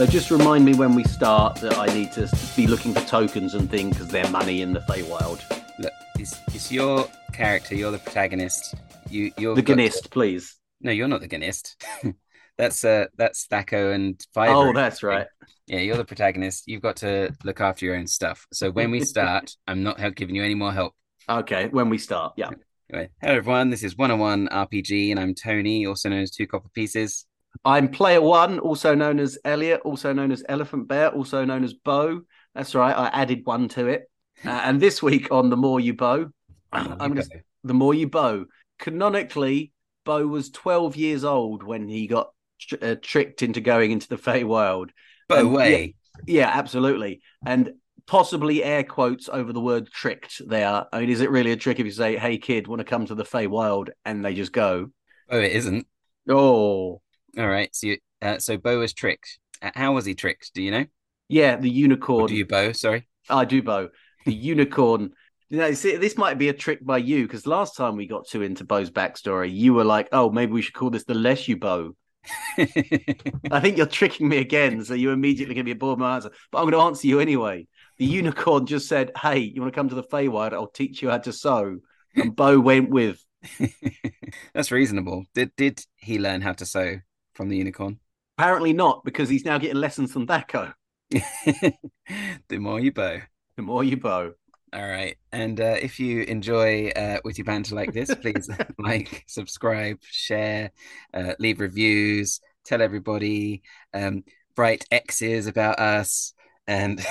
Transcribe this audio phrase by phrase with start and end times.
[0.00, 2.26] So just remind me when we start that I need to
[2.56, 5.42] be looking for tokens and things because they're money in the Feywild.
[5.78, 7.74] Look, it's, it's your character.
[7.74, 8.76] You're the protagonist.
[9.10, 10.56] You, you're The Gnist, please.
[10.80, 11.76] No, you're not the Gnist.
[12.56, 14.54] that's uh, that's Thaco and Fiver.
[14.54, 15.26] Oh, that's right.
[15.66, 16.66] Yeah, you're the protagonist.
[16.66, 18.46] You've got to look after your own stuff.
[18.54, 20.94] So when we start, I'm not giving you any more help.
[21.28, 22.48] Okay, when we start, yeah.
[22.90, 23.68] Anyway, hello everyone.
[23.68, 27.26] This is 1on1 RPG, and I'm Tony, also known as Two Copper Pieces.
[27.64, 31.74] I'm player one, also known as Elliot, also known as Elephant Bear, also known as
[31.74, 32.22] Bo.
[32.54, 34.10] That's right, I added one to it.
[34.44, 36.30] Uh, and this week on The More You Bow,
[36.72, 37.20] I'm
[37.64, 38.46] The More You Bow.
[38.78, 39.72] Canonically,
[40.04, 44.16] Bo was 12 years old when he got tr- uh, tricked into going into the
[44.16, 44.90] Feywild.
[45.28, 45.94] Bo Um, way.
[46.26, 47.20] Yeah, absolutely.
[47.44, 47.72] And
[48.06, 50.86] possibly air quotes over the word tricked there.
[50.92, 53.06] I mean, is it really a trick if you say, hey, kid, want to come
[53.06, 53.90] to the Feywild?
[54.04, 54.90] And they just go,
[55.28, 55.86] Oh, it isn't.
[56.28, 57.00] oh,
[57.38, 57.74] All right.
[57.74, 59.38] So, you, uh, so Bo was tricked.
[59.62, 60.52] How was he tricked?
[60.54, 60.86] Do you know?
[61.28, 62.26] yeah, the Or unicorn.
[62.26, 62.72] do you Bo?
[62.72, 63.08] Sorry.
[63.28, 63.90] I do, Bo.
[64.24, 65.12] The unicorn.
[65.48, 68.28] You know, see, this might be a trick by you because last time we got
[68.28, 71.48] too into Bo's backstory, you were like, "Oh, maybe we should call this the less
[71.48, 71.96] you Bo."
[72.58, 76.30] I think you're tricking me again, so you're immediately give me a bored my answer.
[76.52, 77.66] But I'm going to answer you anyway.
[77.98, 80.52] The unicorn just said, "Hey, you want to come to the Feywild?
[80.52, 81.78] I'll teach you how to sew."
[82.14, 83.24] And Bo went with.
[84.54, 85.24] That's reasonable.
[85.34, 86.98] Did did he learn how to sew
[87.34, 87.98] from the unicorn?
[88.38, 90.72] Apparently not, because he's now getting lessons from Thaco.
[91.10, 93.18] the more you bow.
[93.56, 94.32] The more you bow.
[94.72, 95.16] All right.
[95.32, 100.70] And uh, if you enjoy uh, witty banter like this, please like, subscribe, share,
[101.12, 104.24] uh, leave reviews, tell everybody, um,
[104.56, 106.34] write X's about us,
[106.66, 107.04] and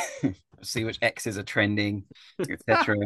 [0.63, 2.05] see which X's are trending,
[2.39, 2.97] etc.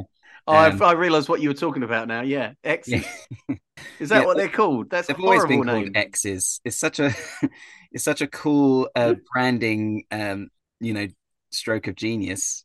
[0.45, 2.21] Oh, I, Um, I realised what you were talking about now.
[2.21, 2.87] Yeah, X.
[2.89, 3.03] Yeah.
[3.99, 4.89] Is that Yeah, what they're called?
[4.89, 5.83] That's a They've always horrible been name.
[5.85, 6.59] called X's.
[6.65, 7.11] It's such a
[7.91, 10.49] it's such a cool uh, branding um,
[10.79, 11.07] you know,
[11.51, 12.63] stroke of genius.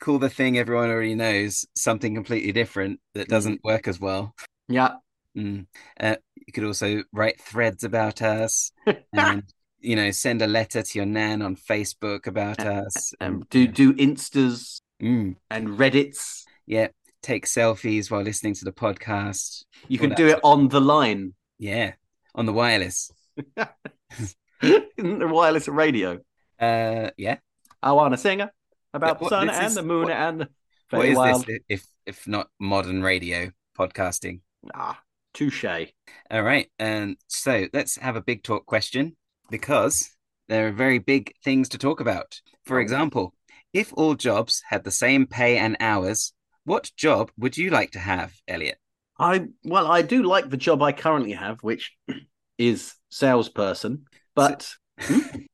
[0.00, 4.32] Call the thing everyone already knows something completely different that doesn't work as well.
[4.68, 4.92] Yeah.
[5.36, 5.66] Mm.
[5.98, 8.70] Uh, you could also write threads about us
[9.12, 9.42] and
[9.80, 13.12] you know send a letter to your nan on Facebook about us.
[13.20, 15.36] Um, do do instas Mm.
[15.50, 16.42] and Reddits.
[16.66, 16.88] Yeah,
[17.22, 19.64] take selfies while listening to the podcast.
[19.86, 21.92] You can do it on the line, Yeah,
[22.34, 23.10] on the wireless.
[24.62, 26.18] Isn't the wireless radio.
[26.58, 27.36] Uh, yeah.
[27.82, 28.40] I want to sing
[28.92, 30.48] about the what- sun and is- the moon what- and the
[30.96, 31.46] What is Feywild.
[31.46, 34.40] this if if not modern radio podcasting?
[34.74, 35.00] Ah,
[35.34, 35.64] touche.
[36.30, 39.16] All right, and so let's have a big talk question
[39.50, 40.10] because
[40.48, 42.40] there are very big things to talk about.
[42.64, 42.80] For Oh.
[42.80, 43.34] example,
[43.72, 46.32] if all jobs had the same pay and hours,
[46.64, 48.78] what job would you like to have, Elliot?
[49.18, 51.92] I well, I do like the job I currently have, which
[52.58, 54.04] is salesperson.
[54.34, 54.70] But
[55.00, 55.46] Hmm?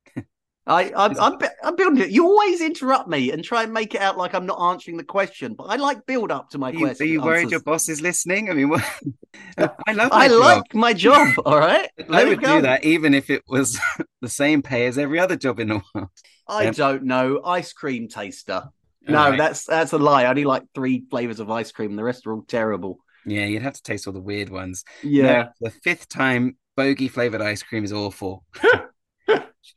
[0.66, 2.10] I, I'm, I'm, I'm building it.
[2.10, 5.04] You always interrupt me and try and make it out like I'm not answering the
[5.04, 5.54] question.
[5.54, 7.06] But I like build up to my you, question.
[7.06, 7.50] are you worried answers.
[7.52, 8.48] your boss is listening?
[8.48, 8.82] I mean, what?
[9.58, 10.08] I love.
[10.12, 10.41] I job.
[10.41, 11.34] like my job.
[11.44, 13.78] All right, I would do that even if it was
[14.22, 16.08] the same pay as every other job in the world.
[16.48, 17.42] I Um, don't know.
[17.44, 18.64] Ice cream taster.
[19.06, 19.38] No, right.
[19.38, 20.22] that's that's a lie.
[20.25, 21.94] I only like three flavors of ice cream.
[21.94, 23.00] The rest are all terrible.
[23.26, 24.82] yeah, you'd have to taste all the weird ones.
[25.02, 25.22] Yeah.
[25.42, 28.44] No, the fifth time bogey flavored ice cream is awful.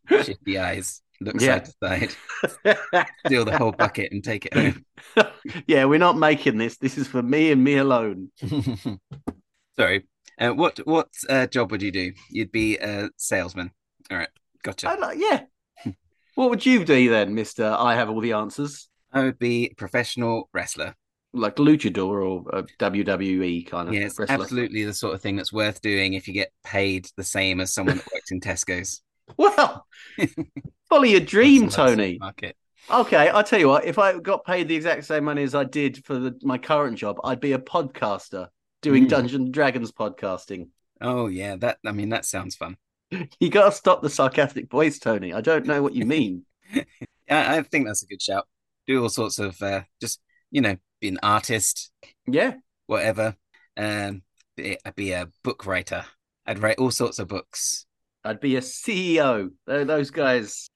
[0.09, 1.63] Shifty eyes, look Yeah.
[1.63, 2.15] side to
[2.63, 4.85] side, steal the whole bucket and take it home.
[5.67, 6.77] yeah, we're not making this.
[6.77, 8.31] This is for me and me alone.
[9.75, 10.05] Sorry.
[10.39, 12.13] Uh, what what uh, job would you do?
[12.29, 13.71] You'd be a salesman.
[14.11, 14.29] All right,
[14.63, 14.95] gotcha.
[14.99, 15.43] Like, yeah.
[16.35, 17.65] what would you do then, Mister?
[17.77, 20.93] I have all the answers, I would be a professional wrestler.
[21.33, 24.43] like luchador or a WWE kind of Yeah, it's wrestler.
[24.43, 27.73] absolutely the sort of thing that's worth doing if you get paid the same as
[27.73, 29.01] someone that works in Tesco's.
[29.37, 29.85] Well,
[30.89, 32.17] follow your dream, That's a nice Tony.
[32.19, 32.55] Market.
[32.89, 33.85] Okay, I'll tell you what.
[33.85, 36.97] If I got paid the exact same money as I did for the, my current
[36.97, 38.47] job, I'd be a podcaster
[38.81, 39.09] doing Mm.
[39.09, 40.69] Dungeons and Dragons podcasting.
[41.01, 42.77] Oh yeah, that I mean that sounds fun.
[43.39, 45.33] You got to stop the sarcastic voice, Tony.
[45.33, 46.43] I don't know what you mean.
[46.75, 46.85] I,
[47.29, 48.47] I think that's a good shout.
[48.85, 50.19] Do all sorts of uh, just
[50.51, 51.91] you know be an artist,
[52.27, 52.55] yeah,
[52.85, 53.35] whatever.
[53.77, 54.23] Um,
[54.55, 56.05] be, I'd be a book writer.
[56.45, 57.85] I'd write all sorts of books.
[58.27, 59.51] I'd be a CEO.
[59.65, 60.69] Those guys,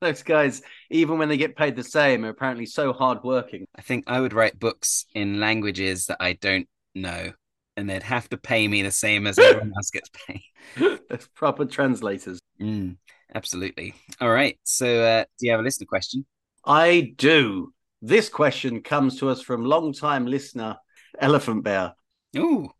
[0.00, 3.66] those guys, even when they get paid the same, are apparently so hardworking.
[3.74, 7.32] I think I would write books in languages that I don't know,
[7.76, 10.42] and they'd have to pay me the same as everyone else gets paid.
[11.10, 12.40] As proper translators.
[12.60, 12.96] Mm,
[13.34, 13.94] absolutely.
[14.20, 14.58] All right.
[14.64, 16.26] So, uh, do you have a listener question?
[16.64, 17.72] I do.
[18.02, 20.76] This question comes to us from long-time listener
[21.18, 21.94] Elephant Bear.
[22.36, 22.70] Oh,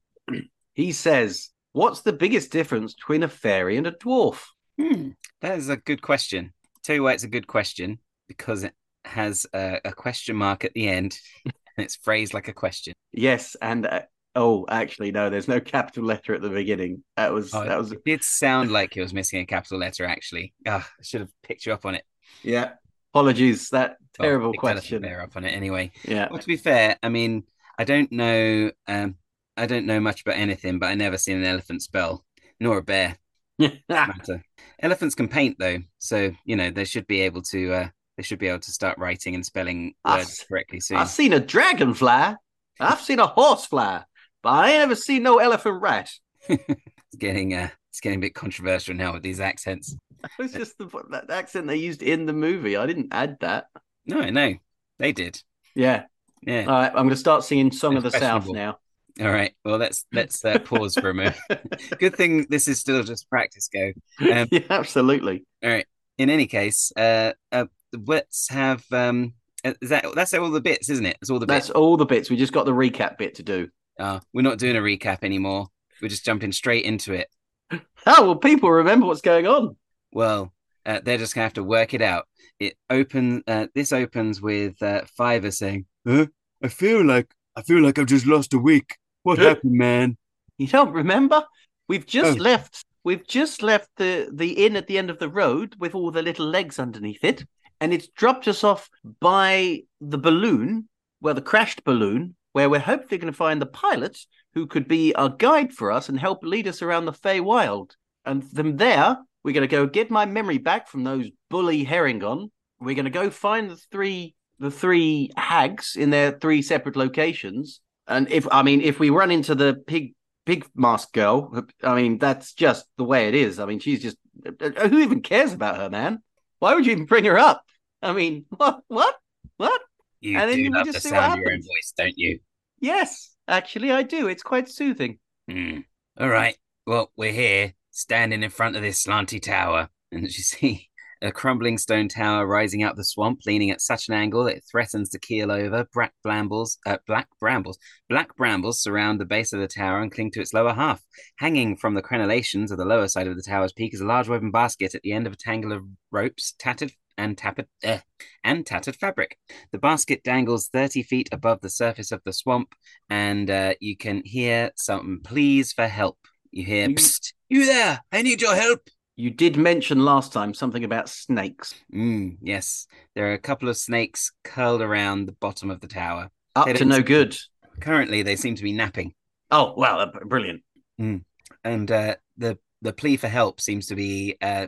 [0.75, 4.43] He says, "What's the biggest difference between a fairy and a dwarf?"
[4.81, 5.11] Hmm,
[5.43, 6.53] that is a good question.
[6.83, 8.73] Tell you why it's a good question because it
[9.05, 12.95] has a, a question mark at the end and it's phrased like a question.
[13.13, 14.03] Yes, and uh,
[14.35, 17.03] oh, actually, no, there's no capital letter at the beginning.
[17.17, 20.05] That was Oh, that was It did sound like it was missing a capital letter,
[20.05, 20.55] actually.
[20.67, 22.05] Ah, I should have picked you up on it.
[22.43, 22.73] yeah.
[23.13, 25.01] Apologies, that terrible picked question.
[25.01, 25.91] Bear up on it anyway.
[26.05, 27.45] Yeah, Well, to be fair, I mean,
[27.79, 28.71] I don't know.
[28.87, 29.17] Um,
[29.57, 32.25] I don't know much about anything, but I never seen an elephant spell,
[32.61, 33.17] nor a bear.
[33.89, 34.43] matter.
[34.81, 37.73] Elephants can paint though, so you know they should be able to.
[37.73, 40.99] Uh, they should be able to start writing and spelling I words s- correctly soon.
[40.99, 42.37] I've seen a dragonfly.
[42.81, 44.03] I've seen a horsefly,
[44.43, 46.11] but I ain't ever seen no elephant rat.
[46.49, 49.97] It's getting uh, it's getting a bit controversial now with these accents.
[50.41, 52.77] It's just the that accent they used in the movie.
[52.77, 53.67] I didn't add that.
[54.07, 54.55] No, no,
[54.99, 55.41] they did.
[55.75, 56.05] Yeah.
[56.43, 56.63] Yeah.
[56.63, 58.79] All right, I'm going to start singing "Song of the South" now.
[59.21, 59.55] All right.
[59.65, 61.37] Well, let's let's uh, pause for a moment.
[61.99, 63.93] Good thing this is still just practice go.
[64.21, 65.45] Um, yeah, absolutely.
[65.65, 65.87] All right.
[66.19, 67.67] In any case, uh, uh
[68.07, 69.35] let's have um.
[69.65, 71.17] uh, Is that that's all the bits, isn't it?
[71.23, 71.77] It's all the That's bits.
[71.77, 72.29] all the bits.
[72.29, 73.69] We just got the recap bit to do.
[73.99, 75.69] Uh, we're not doing a recap anymore.
[76.03, 77.29] We're just jumping straight into it.
[78.09, 79.75] Oh well, people remember what's going on.
[80.13, 80.53] Well,
[80.85, 82.29] uh, they're just gonna have to work it out.
[82.61, 83.43] It open.
[83.49, 86.27] Uh, this opens with uh, Fiver saying, "Huh?
[86.63, 88.97] I feel like I feel like I've just lost a week.
[89.27, 90.17] What happened, man?
[90.57, 91.45] You don't remember?
[91.89, 92.43] We've just Oh.
[92.43, 92.85] left.
[93.03, 96.23] We've just left the the inn at the end of the road with all the
[96.23, 97.45] little legs underneath it,
[97.81, 98.89] and it's dropped us off
[99.21, 100.89] by the balloon,
[101.21, 104.17] well, the crashed balloon, where we're hopefully going to find the pilot
[104.55, 107.97] who could be our guide for us and help lead us around the Fey Wild.
[108.25, 112.51] And from there, we're going to go get my memory back from those bully Herringon.
[112.81, 117.81] We're going to go find the three the three hags in their three separate locations.
[118.09, 120.15] And if I mean, if we run into the pig
[120.45, 123.59] pig mask girl, I mean, that's just the way it is.
[123.59, 126.23] I mean, she's just uh, who even cares about her, man?
[126.59, 127.63] Why would you even bring her up?
[128.03, 129.15] I mean, what, what,
[129.57, 129.81] what?
[130.21, 132.39] You And then do we love just the sound of your own voice, don't you?
[132.81, 134.29] Yes, actually, I do.
[134.29, 135.19] It's quite soothing.
[135.51, 135.81] Hmm.
[136.19, 136.57] All right.
[136.87, 140.89] Well, we're here, standing in front of this slanty tower, and as you see,
[141.27, 144.57] a crumbling stone tower rising out of the swamp, leaning at such an angle that
[144.57, 145.87] it threatens to keel over.
[145.93, 147.79] Black brambles, uh, black brambles,
[148.09, 151.03] black brambles surround the base of the tower and cling to its lower half.
[151.39, 154.29] Hanging from the crenellations of the lower side of the tower's peak is a large
[154.29, 157.99] woven basket at the end of a tangle of ropes, tattered and tattered, uh,
[158.45, 159.39] and tattered fabric.
[159.73, 162.75] The basket dangles thirty feet above the surface of the swamp,
[163.09, 166.19] and uh, you can hear some pleas for help.
[166.51, 168.89] You hear, Psst, you there, I need your help.
[169.17, 171.75] You did mention last time something about snakes.
[171.93, 176.31] Mm, yes, there are a couple of snakes curled around the bottom of the tower.
[176.55, 177.37] Up They to no good.
[177.81, 179.15] Currently, they seem to be napping,
[179.51, 180.63] Oh, wow, uh, brilliant.
[180.99, 184.67] and uh, the the plea for help seems to be uh,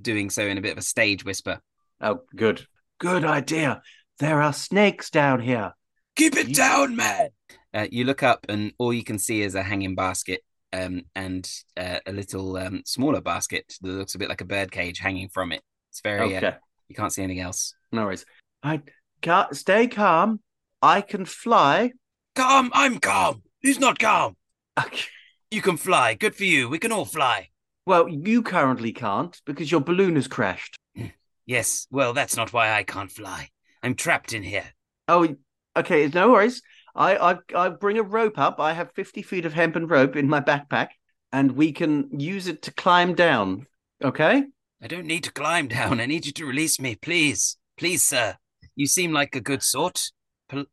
[0.00, 1.60] doing so in a bit of a stage whisper.
[2.00, 2.66] Oh, good.
[2.98, 3.82] Good idea.
[4.18, 5.72] There are snakes down here.
[6.16, 7.28] Keep it down, man.
[7.72, 10.40] Uh, you look up, and all you can see is a hanging basket
[10.72, 14.70] um, and uh, a little um, smaller basket that looks a bit like a bird
[14.70, 15.62] cage hanging from it.
[15.90, 16.36] It's very.
[16.36, 16.52] Okay, Uh,
[16.88, 17.74] you can't see anything else.
[17.92, 18.24] no worries.
[18.62, 18.82] I
[19.22, 20.40] ca stay calm.
[20.82, 21.92] I can fly.
[22.34, 22.70] Calm.
[22.74, 23.42] I'm calm.
[23.62, 24.36] Who's not calm?
[24.78, 25.06] Okay.
[25.50, 26.14] You can fly.
[26.14, 26.68] Good for you.
[26.68, 27.48] We can all fly.
[27.86, 30.76] Well, you currently can't because your balloon has crashed.
[31.46, 31.86] Yes.
[31.90, 33.48] Well, that's not why I can't fly.
[33.82, 34.64] I'm trapped in here.
[35.08, 35.36] Oh,
[35.76, 36.08] okay.
[36.08, 36.60] No worries.
[36.96, 38.58] I, I I bring a rope up.
[38.58, 40.88] I have fifty feet of hempen rope in my backpack,
[41.30, 43.66] and we can use it to climb down.
[44.02, 44.44] Okay.
[44.82, 46.00] I don't need to climb down.
[46.00, 47.56] I need you to release me, please.
[47.78, 48.36] Please, sir.
[48.74, 50.10] You seem like a good sort.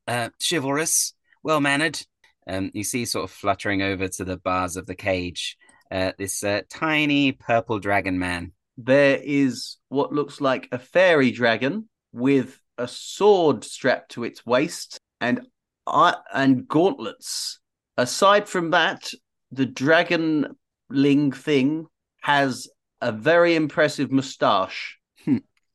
[0.07, 1.13] Uh, chivalrous,
[1.43, 1.99] well mannered.
[2.47, 5.57] Um, you see, sort of fluttering over to the bars of the cage,
[5.89, 8.51] uh, this uh, tiny purple dragon man.
[8.77, 14.99] There is what looks like a fairy dragon with a sword strapped to its waist
[15.21, 15.47] and
[15.87, 17.59] uh, and gauntlets.
[17.97, 19.11] Aside from that,
[19.51, 21.87] the dragonling thing
[22.21, 22.67] has
[23.01, 24.97] a very impressive moustache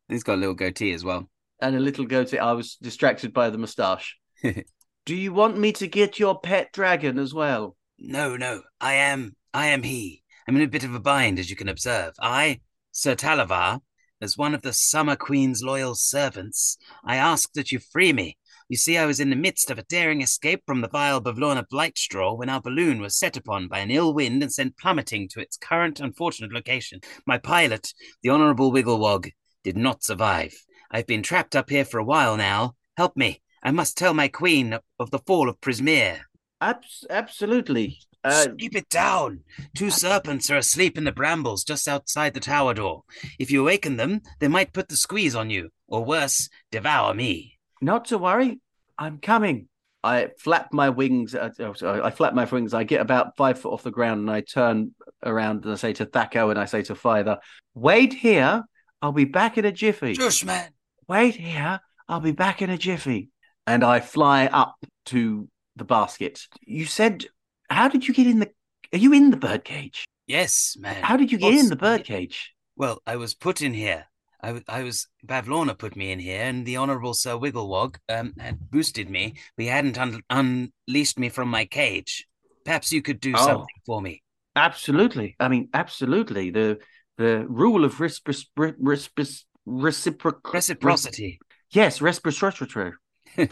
[0.08, 1.28] He's got a little goatee as well.
[1.60, 2.38] and a little goatee.
[2.38, 4.16] I was distracted by the moustache.
[4.42, 7.76] Do you want me to get your pet dragon as well?
[7.98, 10.22] No, no, I am, I am he.
[10.48, 12.14] I'm in a bit of a bind, as you can observe.
[12.20, 12.60] I,
[12.90, 13.80] Sir Talavar,
[14.22, 18.38] as one of the Summer Queen's loyal servants, I ask that you free me.
[18.68, 21.64] You see, I was in the midst of a daring escape from the vile Bavlorna
[21.72, 25.40] Blightstraw when our balloon was set upon by an ill wind and sent plummeting to
[25.40, 27.00] its current unfortunate location.
[27.26, 29.32] My pilot, the Honourable Wigglewog,
[29.64, 30.54] did not survive.
[30.90, 32.74] I've been trapped up here for a while now.
[32.98, 33.40] Help me.
[33.62, 36.20] I must tell my queen of the fall of Prismeer.
[36.60, 37.98] Abs- absolutely.
[38.22, 39.44] Uh, Keep it down.
[39.74, 43.04] Two serpents are asleep in the brambles just outside the tower door.
[43.38, 47.57] If you awaken them, they might put the squeeze on you, or worse, devour me.
[47.80, 48.60] Not to worry.
[48.98, 49.68] I'm coming.
[50.04, 51.34] I flap my wings.
[51.34, 52.72] Uh, oh, I flap my wings.
[52.74, 54.94] I get about five foot off the ground and I turn
[55.24, 57.38] around and I say to Thaco and I say to Fiver,
[57.74, 58.64] wait here.
[59.02, 60.14] I'll be back in a jiffy.
[60.14, 60.70] Shush, man.
[61.08, 61.80] Wait here.
[62.08, 63.30] I'll be back in a jiffy.
[63.66, 66.46] And I fly up to the basket.
[66.62, 67.26] You said,
[67.68, 68.50] how did you get in the?
[68.92, 70.06] Are you in the birdcage?
[70.26, 71.02] Yes, man.
[71.02, 72.54] How did you get What's- in the birdcage?
[72.76, 74.06] Well, I was put in here.
[74.42, 78.70] I, I was Bavlorna put me in here, and the Honourable Sir Wigglewog um, had
[78.70, 79.34] boosted me.
[79.56, 82.26] But he hadn't un- unleashed me from my cage.
[82.64, 83.44] Perhaps you could do Oh.
[83.46, 84.22] something for me.
[84.54, 85.36] Absolutely.
[85.40, 86.50] I mean, absolutely.
[86.50, 86.78] The
[87.16, 91.40] the rule of respis, respis, reciproc Reciprocity.
[91.70, 92.92] Yes, reciprocity.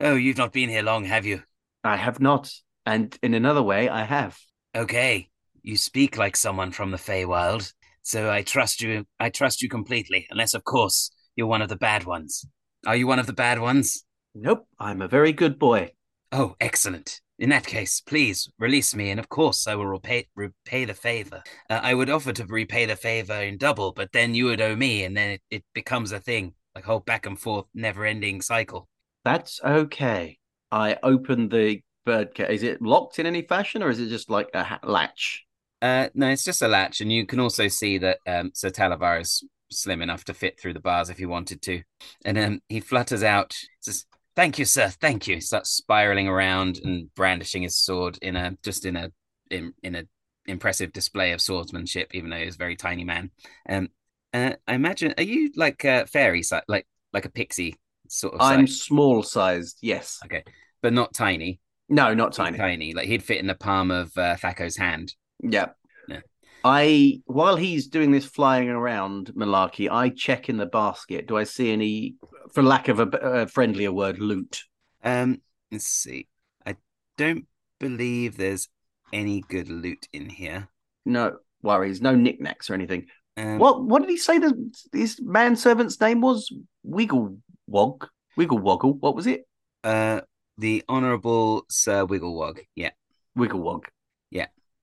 [0.00, 1.42] Oh, you've not been here long, have you?
[1.82, 2.52] I have not,
[2.86, 4.38] and in another way, I have.
[4.76, 5.28] Okay,
[5.62, 7.72] you speak like someone from the Feywild,
[8.08, 9.06] so I trust you.
[9.20, 12.46] I trust you completely, unless, of course, you're one of the bad ones.
[12.86, 14.02] Are you one of the bad ones?
[14.34, 15.92] Nope, I'm a very good boy.
[16.32, 17.20] Oh, excellent.
[17.38, 21.42] In that case, please release me, and of course, I will repay repay the favor.
[21.68, 24.74] Uh, I would offer to repay the favor in double, but then you would owe
[24.74, 28.40] me, and then it, it becomes a thing, like whole back and forth, never ending
[28.40, 28.88] cycle.
[29.24, 30.38] That's okay.
[30.72, 32.48] I open the bird cage.
[32.48, 35.44] Is it locked in any fashion, or is it just like a ha- latch?
[35.80, 39.20] Uh, no, it's just a latch, and you can also see that um, Sir Talavar
[39.20, 41.82] is slim enough to fit through the bars if he wanted to.
[42.24, 44.04] And um, he flutters out, says,
[44.34, 44.88] "Thank you, sir.
[44.88, 49.12] Thank you." He starts spiraling around and brandishing his sword in a just in a
[49.50, 50.04] in, in a
[50.46, 53.30] impressive display of swordsmanship, even though he's a very tiny man.
[53.68, 53.88] Um,
[54.32, 57.76] uh, I imagine, are you like a fairy, si- like like a pixie
[58.08, 59.78] sort of I'm size, small sized.
[59.82, 60.18] Yes.
[60.24, 60.42] Okay.
[60.82, 62.58] but not tiny, No, not tiny.
[62.58, 62.94] tiny.
[62.94, 65.14] Like he'd fit in the palm of uh, Thaco's hand.
[65.40, 65.66] Yeah.
[66.08, 66.20] Yeah.
[66.64, 71.26] I while he's doing this flying around malarkey, I check in the basket.
[71.28, 72.16] Do I see any,
[72.52, 74.64] for lack of a friendlier word, loot?
[75.04, 75.40] Um,
[75.70, 76.28] let's see.
[76.66, 76.76] I
[77.16, 77.46] don't
[77.78, 78.68] believe there's
[79.12, 80.68] any good loot in here.
[81.04, 83.06] No worries, no knickknacks or anything.
[83.36, 86.52] Um, What what did he say the his manservant's name was?
[86.82, 88.08] Wiggle Wog.
[88.36, 88.94] Wiggle Woggle.
[88.94, 89.46] What was it?
[89.84, 90.22] Uh,
[90.56, 92.60] the Honourable Sir Wiggle Wog.
[92.74, 92.90] Yeah.
[93.36, 93.84] Wigglewog.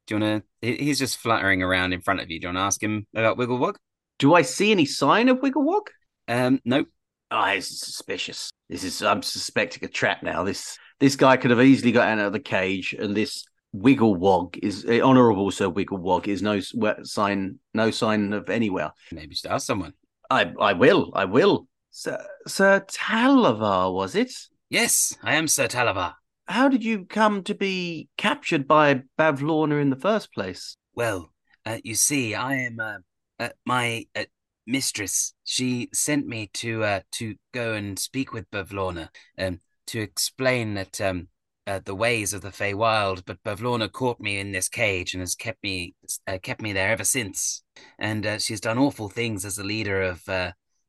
[0.08, 0.76] Do you want to?
[0.76, 2.40] He's just fluttering around in front of you.
[2.40, 3.76] Do you want to ask him about Wigglewog?
[4.20, 5.88] Do I see any sign of Wigglewog?
[6.28, 6.88] Um, nope.
[7.32, 8.52] Oh, it's suspicious.
[8.70, 10.44] This is I'm suspecting a trap now.
[10.44, 13.46] This this guy could have easily got out of the cage, and this
[13.76, 15.52] Wigglewog is uh, honourable.
[15.52, 18.92] Sir Wigglewog is no sign, no sign of anywhere.
[19.12, 19.94] Maybe just ask someone.
[20.30, 21.68] I I will, I will.
[21.92, 24.34] Sir Sir Talavar, was it?
[24.70, 26.14] Yes, I am Sir Talavar.
[26.48, 30.78] How did you come to be captured by Bavlorna in the first place?
[30.94, 31.34] Well,
[31.66, 32.98] uh, you see, I am uh,
[33.40, 34.26] uh, my uh,
[34.68, 35.34] mistress.
[35.44, 39.10] She sent me to uh, to go and speak with Bavlorna,
[39.40, 41.30] um, to explain that um,
[41.66, 43.24] uh, the ways of the Feywild.
[43.26, 45.96] But Bavlorna caught me in this cage and has kept me
[46.44, 47.64] kept me there ever since.
[47.98, 50.22] And she's done awful things as the leader of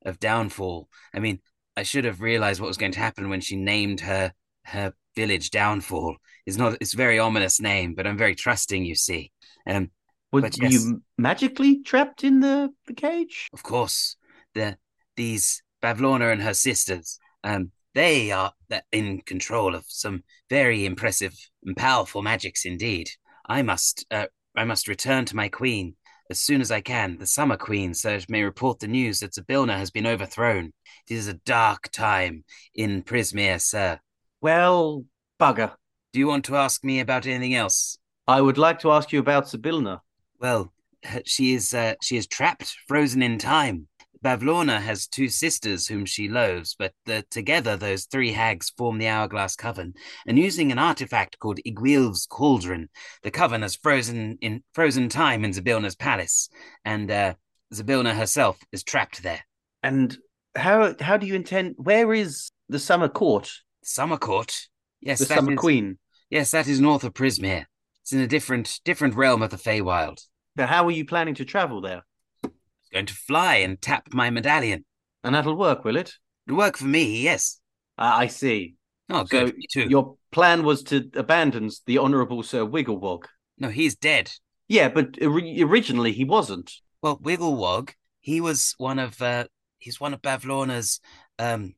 [0.05, 0.91] of Downfall.
[1.15, 1.41] I mean,
[1.79, 4.35] I should have realized what was going to happen when she named her
[4.65, 6.17] her village Downfall.
[6.47, 8.85] is not it's a very ominous name, but I'm very trusting.
[8.85, 9.33] You see.
[9.67, 9.91] Um,
[10.33, 10.73] Were But yes.
[10.73, 13.49] you magically trapped in the, the cage?
[13.53, 14.17] of course,
[14.55, 14.77] the
[15.17, 18.53] these Bavlorna and her sisters, um, they are
[18.93, 21.33] in control of some very impressive
[21.65, 23.09] and powerful magics indeed.
[23.49, 25.97] I must, uh, I must return to my queen
[26.31, 29.35] as soon as I can, the Summer Queen, so it may report the news that
[29.35, 30.73] Zybilna has been overthrown.
[31.09, 32.45] It is a dark time
[32.75, 34.01] in Prismeer, sir.
[34.47, 35.05] Well,
[35.41, 35.73] bugger.
[36.13, 37.99] Do you want to ask me about anything else?
[38.29, 39.99] I would like to ask you about Zybilna.
[40.39, 40.73] Well,
[41.25, 43.89] she is uh, she is trapped, frozen in time.
[44.23, 49.09] Bavlorna has two sisters whom she loathes, but uh, together those three hags form the
[49.09, 49.95] Hourglass Coven.
[50.29, 52.89] And using an artifact called Iggwilv's Cauldron,
[53.25, 56.49] the coven has frozen in frozen time in Zybilna's palace,
[56.85, 57.35] and uh,
[57.75, 59.45] Zybilna herself is trapped there.
[59.83, 60.17] And
[60.55, 61.75] how how do you intend?
[61.79, 63.51] Where is the Summer Court?
[63.87, 64.69] Summer Court,
[65.01, 65.99] yes, the that Summer is- Queen.
[66.31, 67.67] yes, that is north of Prismeer.
[68.03, 70.27] It's in a different different realm of the Feywild.
[70.57, 72.03] Now, how are you planning to travel there?
[72.45, 72.51] I'm
[72.93, 74.85] going to fly and tap my medallion.
[75.23, 76.15] And that'll work, will it?
[76.47, 77.61] It'll work for me, yes.
[77.99, 78.77] I I see.
[79.11, 79.57] Oh, So good.
[79.57, 79.87] me too.
[79.89, 83.25] Your plan was to abandon the Honourable Sir Wigglewog.
[83.59, 84.33] No, he's dead.
[84.69, 86.73] Yeah, but ori- originally he wasn't.
[87.03, 87.91] Well, Wigglewog,
[88.21, 89.45] he was one of uh
[89.79, 91.01] he's one of Bavlorna's
[91.39, 91.75] um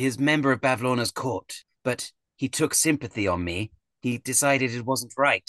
[0.00, 3.70] his member of Bavlorna's court, but he took sympathy on me.
[4.00, 5.48] He decided it wasn't right.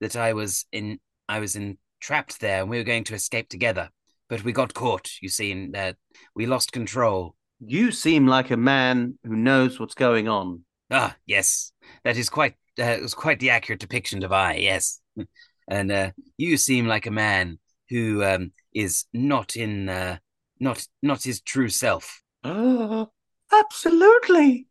[0.00, 3.90] that I was in I was entrapped there and we were going to escape together.
[4.28, 5.92] But we got caught, you see, and uh,
[6.34, 7.34] we lost control.
[7.58, 10.64] You seem like a man who knows what's going on.
[10.90, 11.72] Ah, yes,
[12.04, 14.54] that is quite uh, was quite the accurate depiction of I.
[14.54, 15.00] Yes,
[15.68, 17.58] and uh, you seem like a man
[17.90, 20.18] who um, is not in uh,
[20.58, 22.22] not not his true self.
[22.42, 23.06] Uh,
[23.52, 24.66] absolutely.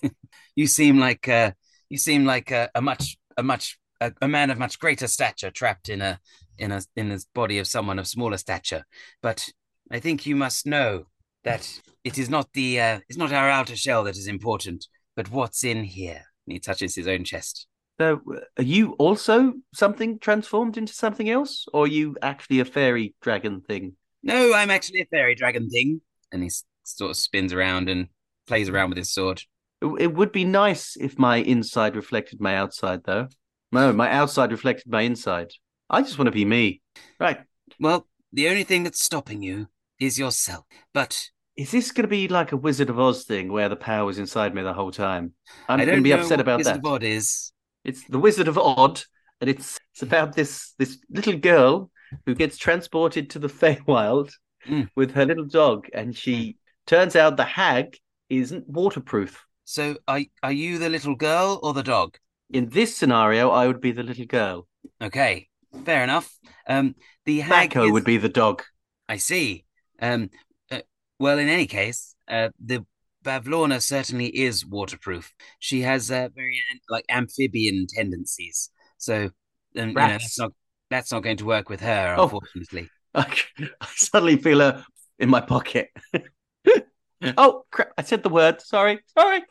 [0.56, 1.52] you seem like uh,
[1.88, 5.50] you seem like a, a much a much a, a, man of much greater stature
[5.50, 6.20] trapped in a
[6.58, 8.84] in a in the body of someone of smaller stature.
[9.22, 9.48] But
[9.90, 11.06] I think you must know
[11.44, 15.30] that it is not the uh, it's not our outer shell that is important, but
[15.30, 16.24] what's in here.
[16.46, 17.66] And he touches his own chest.
[18.00, 18.22] So,
[18.56, 23.60] are you also something transformed into something else, or are you actually a fairy dragon
[23.60, 23.96] thing?
[24.22, 26.00] No, I'm actually a fairy dragon thing.
[26.30, 26.50] And he
[26.84, 28.08] sort of spins around and
[28.48, 29.42] plays around with his sword.
[29.80, 33.28] It would be nice if my inside reflected my outside, though.
[33.70, 35.52] No, my outside reflected my inside.
[35.88, 36.80] I just want to be me.
[37.20, 37.40] Right.
[37.78, 39.68] Well, the only thing that's stopping you
[40.00, 40.64] is yourself.
[40.92, 44.04] But is this going to be like a Wizard of Oz thing where the power
[44.04, 45.32] was inside me the whole time?
[45.68, 46.82] I'm going to be upset about Wizard that.
[46.82, 47.52] Wizard of Oz is.
[47.84, 49.00] It's the Wizard of Odd,
[49.40, 51.90] and it's it's about this this little girl
[52.26, 54.32] who gets transported to the Feywild
[54.66, 54.88] mm.
[54.96, 57.96] with her little dog, and she turns out the hag
[58.30, 59.44] isn't waterproof.
[59.64, 62.16] So, are are you the little girl or the dog?
[62.50, 64.66] In this scenario, I would be the little girl.
[65.02, 65.48] Okay,
[65.84, 66.34] fair enough.
[66.66, 66.94] Um,
[67.26, 67.90] the hag is...
[67.90, 68.62] would be the dog.
[69.08, 69.64] I see.
[70.00, 70.30] Um,
[70.70, 70.80] uh,
[71.18, 72.86] well, in any case, uh, the
[73.24, 75.34] Bavlorna certainly is waterproof.
[75.58, 79.30] She has uh, very like amphibian tendencies, so um,
[79.74, 80.52] you know, that's not
[80.90, 82.24] that's not going to work with her, oh.
[82.24, 82.88] unfortunately.
[83.14, 83.26] I,
[83.80, 84.84] I suddenly feel her
[85.18, 85.90] in my pocket.
[87.36, 87.90] oh crap!
[87.96, 88.60] I said the word.
[88.60, 89.42] Sorry, sorry.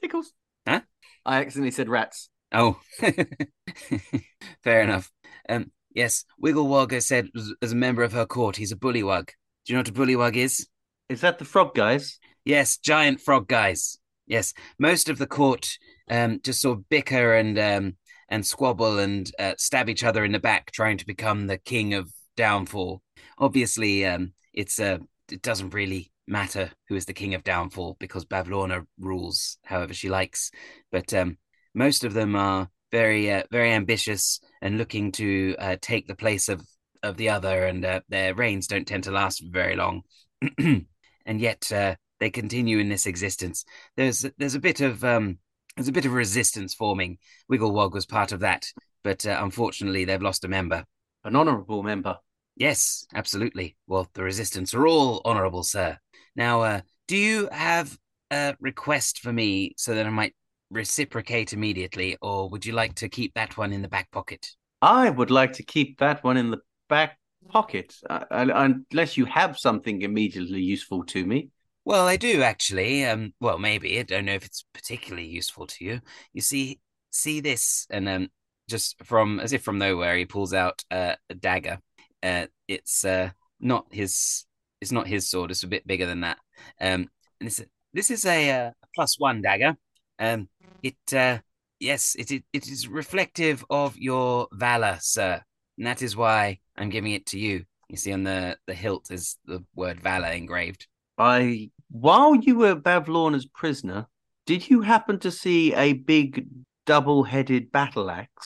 [0.00, 0.32] Tickles.
[0.66, 0.82] Huh?
[1.24, 2.28] I accidentally said rats.
[2.52, 2.78] Oh,
[4.62, 5.10] fair enough.
[5.48, 7.28] Um, yes, Wigglewog said
[7.60, 9.26] as a member of her court, he's a bullywug.
[9.26, 10.68] Do you know what a bullywug is?
[11.08, 12.18] Is that the frog guys?
[12.44, 13.98] Yes, giant frog guys.
[14.26, 15.78] Yes, most of the court
[16.10, 17.96] um, just sort of bicker and um,
[18.28, 21.94] and squabble and uh, stab each other in the back, trying to become the king
[21.94, 23.02] of Downfall.
[23.38, 24.98] Obviously, um, it's uh,
[25.30, 30.08] it doesn't really matter who is the king of Downfall because Bavlorna rules however she
[30.08, 30.50] likes.
[30.90, 31.38] But um,
[31.74, 36.48] most of them are very uh, very ambitious and looking to uh, take the place
[36.48, 36.62] of
[37.02, 40.02] of the other, and uh, their reigns don't tend to last very long.
[40.58, 43.64] and yet uh, they continue in this existence.
[43.96, 45.38] There's there's a bit of um,
[45.76, 47.18] there's a bit of resistance forming.
[47.50, 48.66] Wigglewog was part of that,
[49.04, 50.84] but uh, unfortunately, they've lost a member.
[51.24, 52.16] An honourable member.
[52.56, 53.76] Yes, absolutely.
[53.86, 55.98] Well, the resistance are all honourable, sir.
[56.36, 57.98] Now, uh, do you have
[58.30, 60.34] a request for me so that I might
[60.70, 64.46] reciprocate immediately, or would you like to keep that one in the back pocket?
[64.82, 67.18] I would like to keep that one in the back
[67.48, 71.50] pocket, uh, unless you have something immediately useful to me.
[71.84, 73.04] Well, I do actually.
[73.04, 76.00] Um, well, maybe I don't know if it's particularly useful to you.
[76.32, 78.28] You see, see this, and um,
[78.68, 81.78] just from as if from nowhere, he pulls out uh, a dagger.
[82.22, 84.45] Uh, it's uh, not his.
[84.80, 85.50] It's not his sword.
[85.50, 86.38] It's a bit bigger than that.
[86.80, 87.08] Um,
[87.40, 89.76] and this this is a uh, plus one dagger.
[90.18, 90.48] Um,
[90.82, 91.38] it uh,
[91.80, 95.42] yes, it, it it is reflective of your valor, sir,
[95.78, 97.64] and that is why I'm giving it to you.
[97.88, 100.86] You see, on the the hilt is the word valor engraved.
[101.18, 104.06] I while you were Bavlorna's prisoner,
[104.44, 106.46] did you happen to see a big
[106.84, 108.44] double-headed battle axe?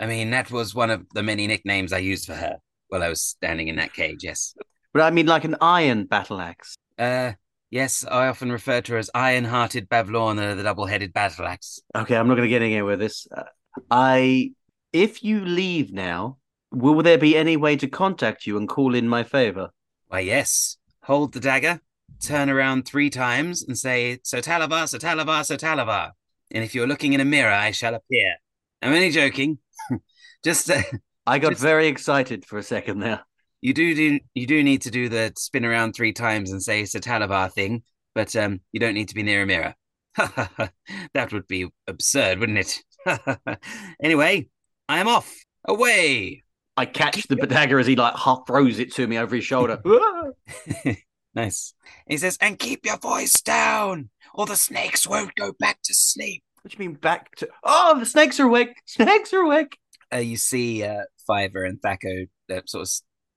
[0.00, 3.08] I mean, that was one of the many nicknames I used for her while I
[3.08, 4.22] was standing in that cage.
[4.22, 4.54] Yes,
[4.92, 6.76] but I mean, like an iron battle axe.
[6.98, 7.32] Uh,
[7.70, 11.80] yes, I often refer to her as Iron-Hearted Bavlorna, the double-headed battle axe.
[11.94, 13.26] Okay, I'm not going to get anywhere with this.
[13.30, 13.44] Uh,
[13.90, 14.52] I,
[14.92, 16.38] if you leave now,
[16.72, 19.70] will there be any way to contact you and call in my favor?
[20.08, 20.76] Why, yes.
[21.04, 21.80] Hold the dagger,
[22.20, 26.12] turn around three times and say, Sir Talavar, Sir Talavar, Sir Talavar.
[26.50, 28.36] And if you're looking in a mirror, I shall appear.
[28.82, 29.58] I'm only joking.
[30.44, 30.82] just uh,
[31.26, 33.20] I got just, very excited for a second there.
[33.60, 36.80] You do, do you do need to do the spin around three times and say
[36.80, 37.82] it's a Talavar thing,
[38.14, 39.74] but um, you don't need to be near a mirror.
[40.16, 43.58] that would be absurd, wouldn't it?
[44.02, 44.48] anyway,
[44.88, 45.34] I am off.
[45.64, 46.44] Away.
[46.76, 49.82] I catch the dagger as he like half throws it to me over his shoulder.
[51.34, 51.72] Nice.
[52.08, 56.42] He says, and keep your voice down, or the snakes won't go back to sleep.
[56.62, 57.48] What do you mean back to?
[57.62, 58.74] Oh, the snakes are awake.
[58.86, 59.78] Snakes are awake.
[60.12, 62.88] Uh, you see uh, Fiver and Thaco uh, sort of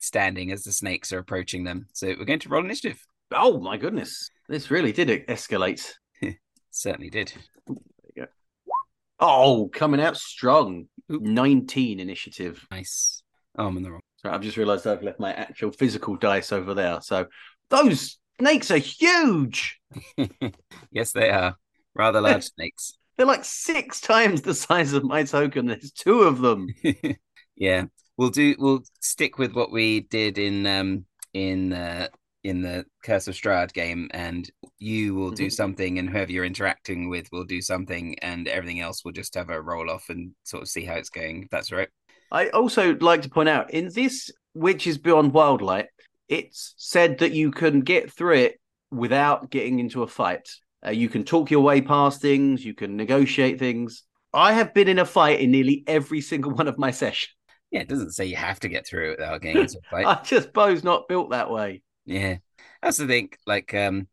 [0.02, 1.88] standing as the snakes are approaching them.
[1.94, 3.02] So we're going to roll initiative.
[3.32, 5.90] Oh my goodness, this really did escalate.
[6.72, 7.34] Certainly did.
[9.22, 10.88] Oh, coming out strong.
[11.08, 12.66] 19 initiative.
[12.72, 13.22] Nice.
[13.56, 14.02] Oh, I'm in the wrong.
[14.18, 17.00] Sorry, I've just realised I've left my actual physical dice over there.
[17.02, 17.28] So
[17.70, 19.80] those snakes are huge.
[20.92, 21.56] yes, they are
[21.94, 22.98] rather large snakes.
[23.18, 25.68] They're like six times the size of my token.
[25.68, 26.68] There's two of them.
[27.56, 27.86] yeah,
[28.18, 28.56] we'll do.
[28.60, 32.08] We'll stick with what we did in um in uh,
[32.44, 35.52] in the Curse of Strahd game, and you will do Mhm.
[35.54, 39.50] something, and whoever you're interacting with will do something, and everything else will just have
[39.50, 41.48] a roll off and sort of see how it's going.
[41.52, 41.90] That's right.
[42.32, 45.86] I also like to point out in this which is Beyond Witchlight,
[46.28, 50.50] it's said that you can get through it without getting into a fight.
[50.86, 54.04] Uh, you can talk your way past things, you can negotiate things.
[54.34, 57.32] I have been in a fight in nearly every single one of my sessions.
[57.72, 60.06] Yeah, it doesn't say you have to get through it without getting into a fight.
[60.20, 61.82] I just Bo's not built that way.
[62.06, 62.38] Yeah,
[62.84, 63.30] that's the thing.
[63.48, 64.08] Like, um,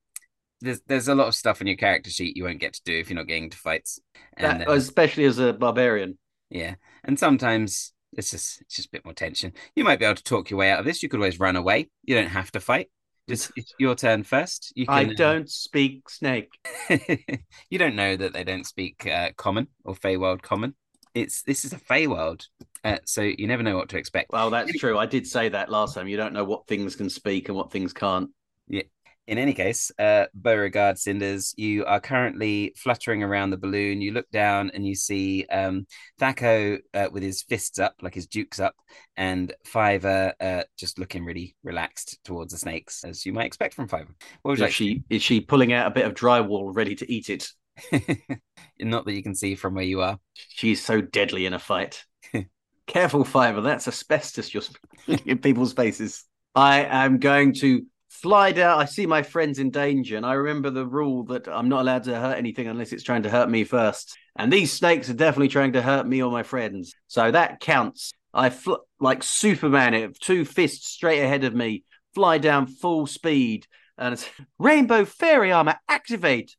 [0.61, 2.95] there's there's a lot of stuff in your character sheet you won't get to do
[2.95, 4.01] if you're not getting into fights,
[4.37, 6.19] and That- uh, especially as a barbarian.
[6.51, 9.53] yeah, and sometimes it's just it's just a bit more tension.
[9.75, 11.03] You might be able to talk your way out of this.
[11.03, 11.91] You could always run away.
[12.05, 12.91] You don't have to fight.
[13.29, 14.73] Just it's your turn first.
[14.75, 14.95] You can.
[14.95, 16.51] I uh, don't speak snake.
[16.89, 20.75] you don't know that they don't speak uh, common or Feywild common.
[21.19, 22.47] It's this is a Feywild,
[22.85, 24.33] uh, so you never know what to expect.
[24.33, 24.97] Well, that's true.
[24.97, 26.07] I did say that last time.
[26.07, 28.31] You don't know what things can speak and what things can't.
[28.69, 28.83] Yeah.
[29.27, 34.01] In any case, uh, Beauregard Cinders, you are currently fluttering around the balloon.
[34.01, 35.87] You look down and you see um,
[36.21, 38.75] Thaco uh, with his fists up, like his dukes up,
[39.17, 43.89] and Fiver uh, just looking really relaxed towards the snakes, as you might expect from
[43.89, 44.15] Fiver.
[44.43, 47.29] What you Is she is she pulling out a bit of drywall ready to eat
[47.29, 47.51] it?
[48.81, 50.19] Not that you can see from where you are.
[50.35, 52.05] She's so deadly in a fight.
[52.87, 53.61] Careful, Fiver.
[53.61, 54.79] That's asbestos you're sp-
[55.27, 56.25] in people's faces.
[56.55, 58.81] I am going to fly down.
[58.81, 62.05] I see my friends in danger, and I remember the rule that I'm not allowed
[62.05, 64.17] to hurt anything unless it's trying to hurt me first.
[64.37, 66.95] And these snakes are definitely trying to hurt me or my friends.
[67.07, 68.13] So that counts.
[68.33, 73.67] I fl- like Superman, it two fists straight ahead of me, fly down full speed,
[73.97, 76.57] and it's rainbow fairy armor activate.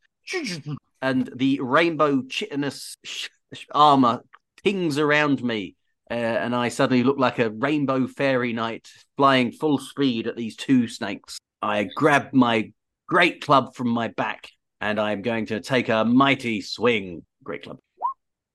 [1.01, 3.29] And the rainbow chitinous sh-
[3.71, 4.21] armor
[4.63, 5.75] pings around me,
[6.11, 10.55] uh, and I suddenly look like a rainbow fairy knight flying full speed at these
[10.55, 11.39] two snakes.
[11.61, 12.71] I grab my
[13.07, 14.49] great club from my back,
[14.81, 17.25] and I'm going to take a mighty swing.
[17.43, 17.79] Great club.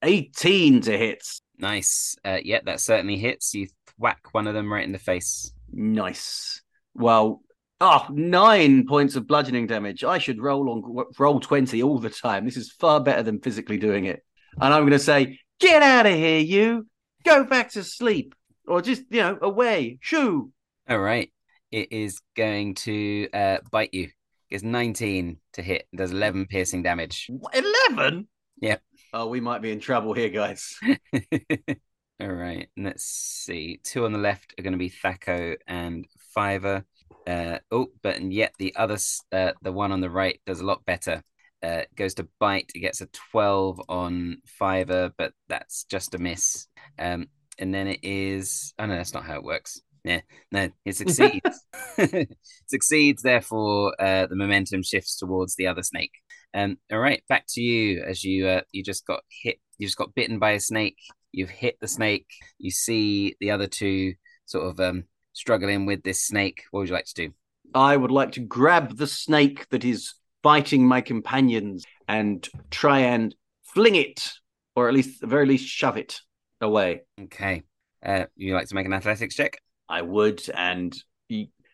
[0.03, 1.27] 18 to hit.
[1.59, 2.17] Nice.
[2.25, 3.55] Uh, yeah, that certainly hits.
[3.55, 5.53] You whack one of them right in the face.
[5.73, 6.63] Nice.
[6.95, 7.43] Well,
[7.85, 10.05] oh, nine points of bludgeoning damage.
[10.05, 10.83] I should roll on
[11.15, 12.45] Roll20 all the time.
[12.45, 14.25] This is far better than physically doing it.
[14.61, 16.87] And I'm going to say, get out of here, you.
[17.25, 18.35] Go back to sleep.
[18.67, 19.99] Or just, you know, away.
[20.01, 20.51] Shoo.
[20.89, 21.31] All right.
[21.71, 24.11] It is going to uh, bite you.
[24.51, 25.87] It's 19 to hit.
[25.95, 27.31] Does 11 piercing damage.
[27.53, 28.29] 11?
[28.61, 28.83] Yep.
[29.13, 30.79] Oh, we might be in trouble here, guys.
[32.21, 32.69] All right.
[32.77, 33.81] Let's see.
[33.83, 36.85] Two on the left are going to be Thaco and Fiver.
[37.27, 38.99] Uh, oh, but and yet the other,
[39.33, 41.23] uh, the one on the right does a lot better.
[41.63, 42.71] Uh, goes to bite.
[42.75, 46.67] It gets a 12 on Fiver, but that's just a miss.
[46.99, 48.75] Um, and then it is.
[48.79, 49.81] Oh no, that's not how it works.
[50.05, 50.21] Yeah,
[50.53, 51.65] no, it succeeds.
[52.67, 53.23] succeeds.
[53.23, 56.13] Therefore, uh, the momentum shifts towards the other snake.
[56.53, 58.03] Um, all right, back to you.
[58.03, 59.57] As you uh, you just got hit.
[59.79, 60.99] You just got bitten by a snake.
[61.33, 62.27] You've hit the snake.
[62.59, 66.65] You see the other two sort of um, struggling with this snake.
[66.71, 67.35] What would you like to do?
[67.75, 73.35] I would like to grab the snake that is biting my companions and try and
[73.63, 74.33] fling it,
[74.77, 76.21] or at least, at the very least, shove it
[76.61, 77.03] away.
[77.21, 77.63] Okay.
[78.05, 79.61] Uh, you like to make an athletics check?
[79.89, 80.95] I would, and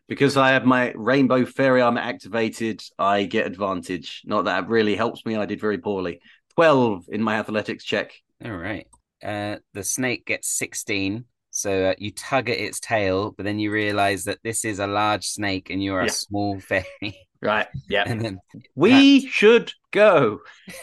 [0.09, 4.23] because I have my rainbow fairy armor activated, I get advantage.
[4.25, 5.37] Not that it really helps me.
[5.37, 6.21] I did very poorly.
[6.55, 8.13] Twelve in my athletics check.
[8.45, 8.87] All right.
[9.23, 11.25] Uh, the snake gets 16.
[11.61, 14.87] So uh, you tug at its tail, but then you realize that this is a
[14.87, 17.19] large snake and you're a small fairy.
[17.43, 17.69] Right.
[17.89, 18.05] Yeah.
[18.07, 18.41] and then,
[18.75, 20.41] We should go.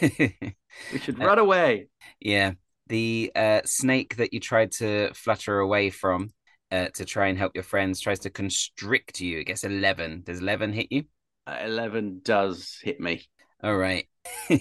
[0.92, 1.88] We should Uh, run away.
[2.20, 2.52] yeah,
[2.86, 6.30] the uh, snake that you tried to flutter away from
[6.70, 9.38] uh, to try and help your friends tries to constrict you.
[9.40, 10.22] It gets 11.
[10.24, 11.04] Does 11 hit you?
[11.46, 13.26] Uh, Eleven does hit me.
[13.62, 14.06] All right.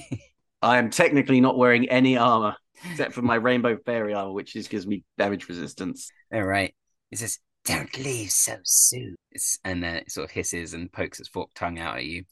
[0.61, 2.55] I am technically not wearing any armor
[2.89, 6.11] except for my rainbow fairy armor, which just gives me damage resistance.
[6.33, 6.73] All right.
[7.11, 11.19] It says, "Don't leave so soon," it's, and uh, it sort of hisses and pokes
[11.19, 12.23] its forked tongue out at you.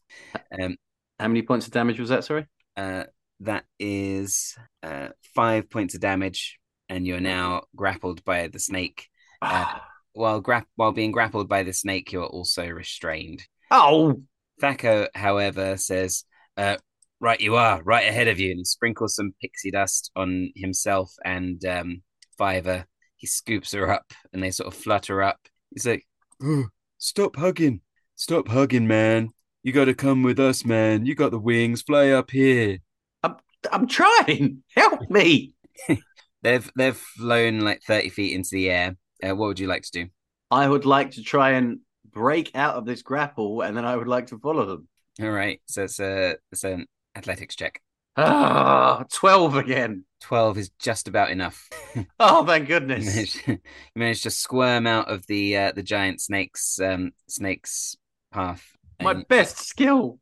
[0.62, 0.76] Um,
[1.20, 2.24] How many points of damage was that?
[2.26, 2.46] Sorry.
[2.78, 3.06] uh,
[3.42, 9.08] that is uh, five points of damage, and you're now grappled by the snake.
[9.42, 9.66] Uh,
[10.14, 13.44] while gra- while being grappled by the snake, you're also restrained.
[13.72, 14.22] oh,
[14.62, 16.24] Thaco, however, says,
[16.56, 16.78] uh,
[17.20, 21.14] "Right, you are right ahead of you," and he sprinkles some pixie dust on himself
[21.24, 22.02] and um,
[22.38, 22.86] Fiver.
[23.16, 25.40] He scoops her up, and they sort of flutter up.
[25.72, 26.06] He's like,
[26.44, 26.66] oh,
[26.98, 27.82] "Stop hugging!
[28.16, 29.30] Stop hugging, man!
[29.64, 31.06] You got to come with us, man!
[31.06, 31.82] You got the wings.
[31.82, 32.80] Fly up here."
[33.24, 33.38] I'm
[33.72, 34.64] I'm trying.
[34.76, 35.54] Help me.
[36.42, 38.96] they've they've flown like thirty feet into the air.
[39.24, 40.10] Uh, what would you like to do?
[40.52, 41.80] I would like to try and
[42.12, 44.88] break out of this grapple, and then I would like to follow them.
[45.22, 47.82] All right, so it's a it's an athletics check.
[48.18, 50.06] Ah, 12 again.
[50.22, 51.70] 12 is just about enough.
[52.20, 53.06] oh, thank goodness.
[53.06, 53.12] you,
[53.48, 53.60] managed, you
[53.96, 57.96] managed to squirm out of the uh, the giant snake's um, snake's
[58.32, 58.64] path.
[59.02, 59.28] My and...
[59.28, 60.20] best skill.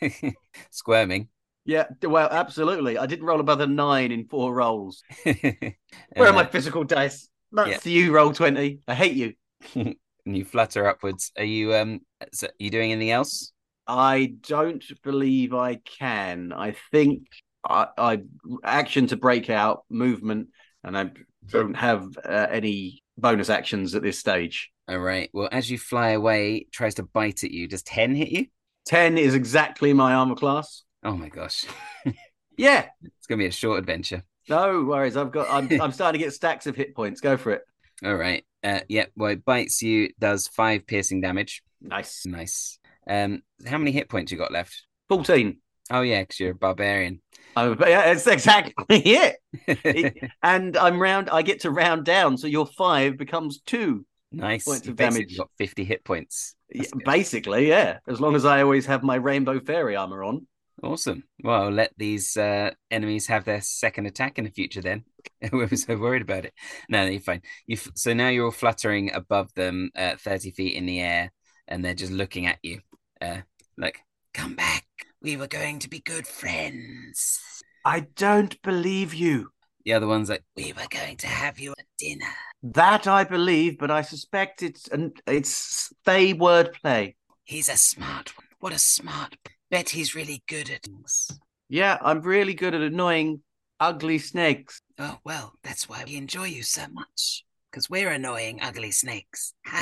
[0.70, 1.28] Squirming.
[1.64, 2.96] Yeah, well, absolutely.
[2.96, 5.02] I didn't roll above a nine in four rolls.
[5.24, 5.74] Where
[6.16, 7.28] uh, are my physical dice?
[7.50, 7.92] That's yeah.
[7.92, 8.80] you, Roll20.
[8.86, 9.34] I hate you.
[9.74, 11.32] and you flutter upwards.
[11.36, 12.00] Are you um
[12.32, 13.52] so, are you doing anything else?
[13.86, 16.52] I don't believe I can.
[16.52, 17.28] I think
[17.68, 18.22] I, I
[18.64, 20.48] action to break out movement,
[20.82, 21.10] and I
[21.46, 24.70] don't have uh, any bonus actions at this stage.
[24.88, 25.30] All right.
[25.32, 27.68] Well, as you fly away, tries to bite at you.
[27.68, 28.46] Does ten hit you?
[28.86, 30.84] Ten is exactly my armor class.
[31.02, 31.64] Oh my gosh.
[32.56, 34.22] yeah, it's gonna be a short adventure.
[34.48, 35.16] No worries.
[35.16, 35.48] I've got.
[35.50, 35.80] I'm.
[35.80, 37.20] I'm starting to get stacks of hit points.
[37.20, 37.62] Go for it.
[38.04, 38.44] All right.
[38.62, 39.06] Uh, yeah.
[39.16, 40.10] Well, it bites you.
[40.18, 41.62] Does five piercing damage.
[41.80, 42.24] Nice.
[42.26, 42.78] Nice.
[43.08, 44.86] Um, how many hit points you got left?
[45.08, 45.58] Fourteen.
[45.90, 47.22] Oh yeah, because you're a barbarian.
[47.56, 49.36] Oh, yeah, that's exactly it.
[49.66, 50.30] it.
[50.42, 51.30] And I'm round.
[51.30, 54.04] I get to round down, so your five becomes two.
[54.32, 54.64] Nice.
[54.64, 55.36] Points of damage.
[55.36, 56.54] Got fifty hit points.
[56.70, 57.98] Yeah, basically, yeah.
[58.08, 60.46] As long as I always have my rainbow fairy armor on.
[60.82, 61.22] Awesome.
[61.42, 64.82] Well, let these uh, enemies have their second attack in the future.
[64.82, 65.04] Then
[65.52, 66.52] we were so worried about it.
[66.88, 67.42] No, you're fine.
[67.66, 71.32] You so now you're all fluttering above them, uh, thirty feet in the air,
[71.68, 72.80] and they're just looking at you
[73.20, 73.38] uh,
[73.76, 74.00] like,
[74.34, 74.84] come back.
[75.22, 77.40] We were going to be good friends.
[77.84, 79.50] I don't believe you.
[79.84, 82.26] The other one's like, we were going to have you at dinner.
[82.62, 87.14] That I believe, but I suspect it's an it's they wordplay.
[87.44, 88.46] He's a smart one.
[88.58, 89.36] What a smart.
[89.70, 91.30] Bet he's really good at things.
[91.68, 93.42] Yeah, I'm really good at annoying
[93.78, 94.82] ugly snakes.
[94.98, 97.44] Oh well, that's why we enjoy you so much.
[97.70, 99.52] Because we're annoying ugly snakes.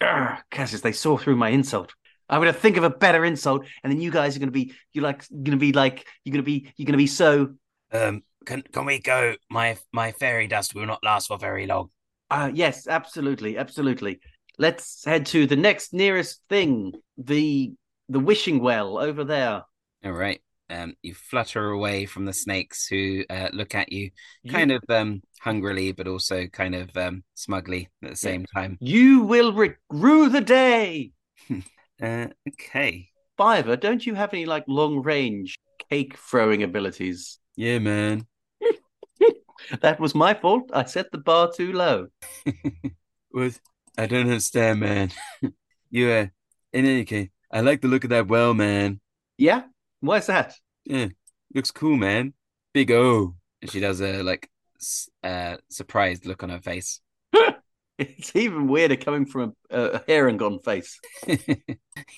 [0.00, 1.92] Urgh, Cassius, they saw through my insult.
[2.28, 5.00] I'm gonna think of a better insult, and then you guys are gonna be you
[5.00, 7.54] like gonna be like you're gonna be you're gonna be so.
[7.92, 9.34] Um, can can we go?
[9.50, 11.90] My my fairy dust will not last for very long.
[12.30, 14.20] Uh yes, absolutely, absolutely.
[14.58, 17.72] Let's head to the next nearest thing, the
[18.08, 19.62] the wishing well over there.
[20.04, 20.40] All right.
[20.68, 24.10] Um, you flutter away from the snakes who uh, look at you,
[24.48, 24.78] kind you...
[24.78, 28.60] of um hungrily, but also kind of um smugly at the same yeah.
[28.60, 28.78] time.
[28.80, 29.52] You will
[29.90, 31.12] rue the day.
[32.00, 33.10] Uh, okay.
[33.36, 35.58] Fiver, don't you have any like long range
[35.90, 37.38] cake throwing abilities?
[37.56, 38.26] Yeah, man.
[39.80, 40.70] that was my fault.
[40.72, 42.08] I set the bar too low.
[43.32, 43.60] With
[43.98, 45.10] I don't understand, man.
[45.90, 46.26] you uh
[46.72, 49.00] in any case, I like the look of that well, man.
[49.38, 49.64] Yeah?
[50.00, 50.54] Why's that?
[50.84, 51.08] Yeah.
[51.54, 52.34] Looks cool, man.
[52.72, 53.34] Big O.
[53.62, 54.50] And she does a like
[55.22, 57.00] uh surprised look on her face.
[58.18, 61.00] It's even weirder coming from a, a gone face.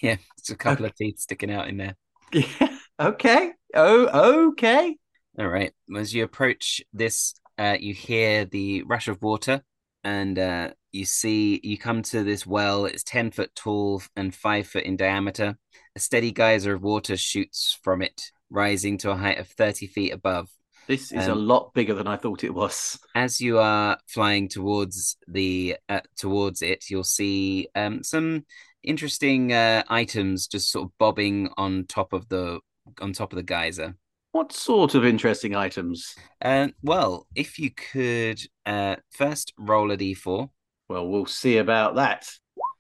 [0.03, 0.91] yeah, it's a couple okay.
[0.91, 1.97] of teeth sticking out in there.
[2.33, 2.77] Yeah.
[3.01, 3.53] Okay.
[3.75, 4.97] Oh, okay.
[5.39, 5.73] All right.
[5.97, 9.63] As you approach this, uh, you hear the rush of water,
[10.03, 12.87] and uh, you see you come to this well.
[12.87, 15.57] It's ten foot tall and five foot in diameter.
[15.95, 20.13] A steady geyser of water shoots from it, rising to a height of thirty feet
[20.13, 20.49] above.
[20.89, 22.99] This is um, a lot bigger than I thought it was.
[23.15, 28.47] As you are flying towards the uh, towards it, you'll see um, some
[28.83, 32.61] interesting uh, items just sort of bobbing on top of the
[33.03, 33.97] on top of the geyser.
[34.33, 36.15] What sort of interesting items?
[36.41, 40.49] Uh, well, if you could uh, first roll a d4.
[40.89, 42.31] Well, we'll see about that.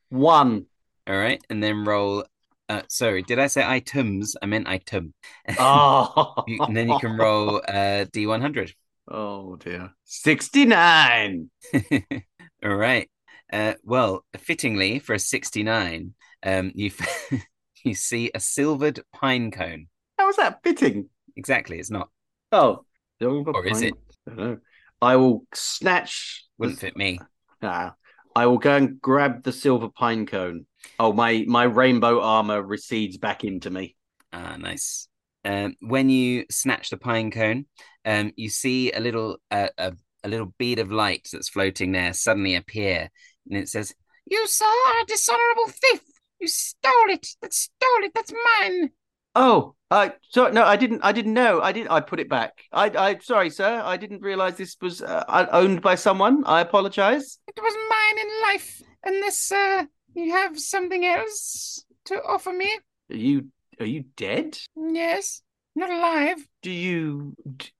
[0.08, 0.64] One.
[1.06, 2.24] All right, and then roll
[2.68, 4.36] uh, sorry, did I say items?
[4.42, 5.14] I meant item.
[5.58, 8.72] Oh, you, and then you can roll uh, D100.
[9.10, 11.50] Oh dear, sixty-nine.
[12.64, 13.08] All right.
[13.50, 16.90] Uh, well, fittingly for a sixty-nine, um, you
[17.84, 19.88] you see a silvered pine cone.
[20.18, 21.08] How is that fitting?
[21.36, 22.10] Exactly, it's not.
[22.52, 22.84] Oh,
[23.20, 23.94] or is it?
[24.26, 24.58] I don't know.
[25.00, 26.44] I will snatch.
[26.58, 27.20] Wouldn't fit me.
[27.62, 27.94] Ah,
[28.34, 30.66] I will go and grab the silver pine cone.
[30.98, 33.96] Oh, my my rainbow armor recedes back into me.
[34.32, 35.08] Ah, nice.
[35.44, 37.66] Um, when you snatch the pine cone,
[38.04, 39.92] um, you see a little uh, a,
[40.24, 43.10] a little bead of light that's floating there suddenly appear,
[43.48, 43.94] and it says,
[44.26, 46.02] "You saw a dishonorable thief.
[46.40, 47.28] You stole it.
[47.40, 48.12] That stole it.
[48.14, 48.90] That's mine."
[49.34, 51.00] Oh, I sorry, no, I didn't.
[51.02, 51.60] I didn't know.
[51.60, 51.90] I didn't.
[51.90, 52.64] I put it back.
[52.72, 53.80] I, I, sorry, sir.
[53.84, 56.42] I didn't realize this was uh, owned by someone.
[56.44, 57.38] I apologize.
[57.46, 59.84] It was mine in life, and this uh,
[60.18, 62.70] you have something else to offer me.
[63.10, 63.48] Are you
[63.80, 64.58] are you dead?
[64.76, 65.42] Yes,
[65.74, 66.38] not alive.
[66.62, 67.34] Do you?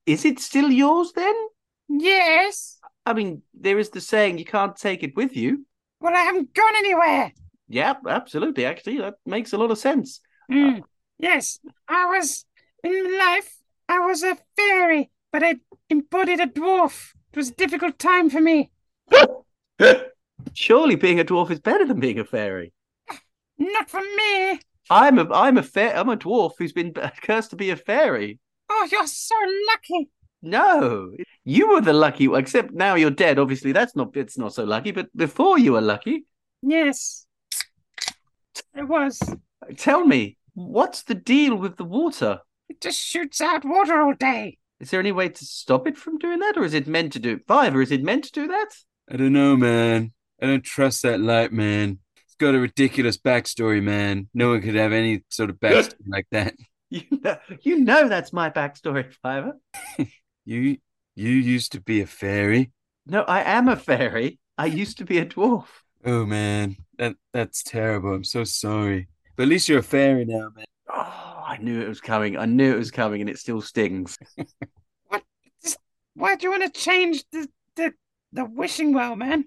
[0.05, 1.35] Is it still yours then?
[1.89, 2.79] Yes.
[3.05, 5.65] I mean, there is the saying you can't take it with you.
[5.99, 7.33] Well, I haven't gone anywhere.
[7.67, 8.65] Yeah, absolutely.
[8.65, 10.21] Actually, that makes a lot of sense.
[10.51, 10.83] Mm.
[11.17, 12.45] Yes, I was
[12.83, 13.57] in life.
[13.87, 15.55] I was a fairy, but I
[15.89, 17.13] embodied a dwarf.
[17.33, 18.71] It was a difficult time for me.
[20.53, 22.73] Surely, being a dwarf is better than being a fairy.
[23.57, 24.59] Not for me.
[24.89, 28.39] I'm a I'm a fair I'm a dwarf who's been cursed to be a fairy.
[28.69, 29.35] Oh, you're so
[29.67, 30.09] lucky.
[30.41, 31.11] No,
[31.43, 32.39] you were the lucky one.
[32.39, 33.39] Except now you're dead.
[33.39, 34.91] Obviously, that's not it's not so lucky.
[34.91, 36.25] But before you were lucky.
[36.61, 37.25] Yes,
[38.75, 39.21] it was.
[39.77, 42.39] Tell me, What's the deal with the water?
[42.67, 44.57] It just shoots out water all day.
[44.81, 47.19] Is there any way to stop it from doing that, or is it meant to
[47.19, 47.47] do it?
[47.47, 48.67] Five, or is it meant to do that?
[49.09, 50.11] I don't know, man.
[50.41, 51.99] I don't trust that light, man.
[52.25, 54.29] It's got a ridiculous backstory, man.
[54.33, 56.55] No one could have any sort of backstory like that.
[56.89, 59.53] You know, you know that's my backstory, Fiver.
[60.45, 60.77] you
[61.15, 62.71] you used to be a fairy.
[63.05, 64.39] No, I am a fairy.
[64.57, 65.65] I used to be a dwarf.
[66.05, 68.13] Oh man, that that's terrible.
[68.13, 69.07] I'm so sorry.
[69.35, 70.65] But at least you're a fairy now, man.
[70.89, 72.37] Oh, I knew it was coming.
[72.37, 74.17] I knew it was coming, and it still stings.
[75.07, 75.23] what?
[76.15, 77.93] Why do you want to change the the,
[78.31, 79.45] the wishing well, man?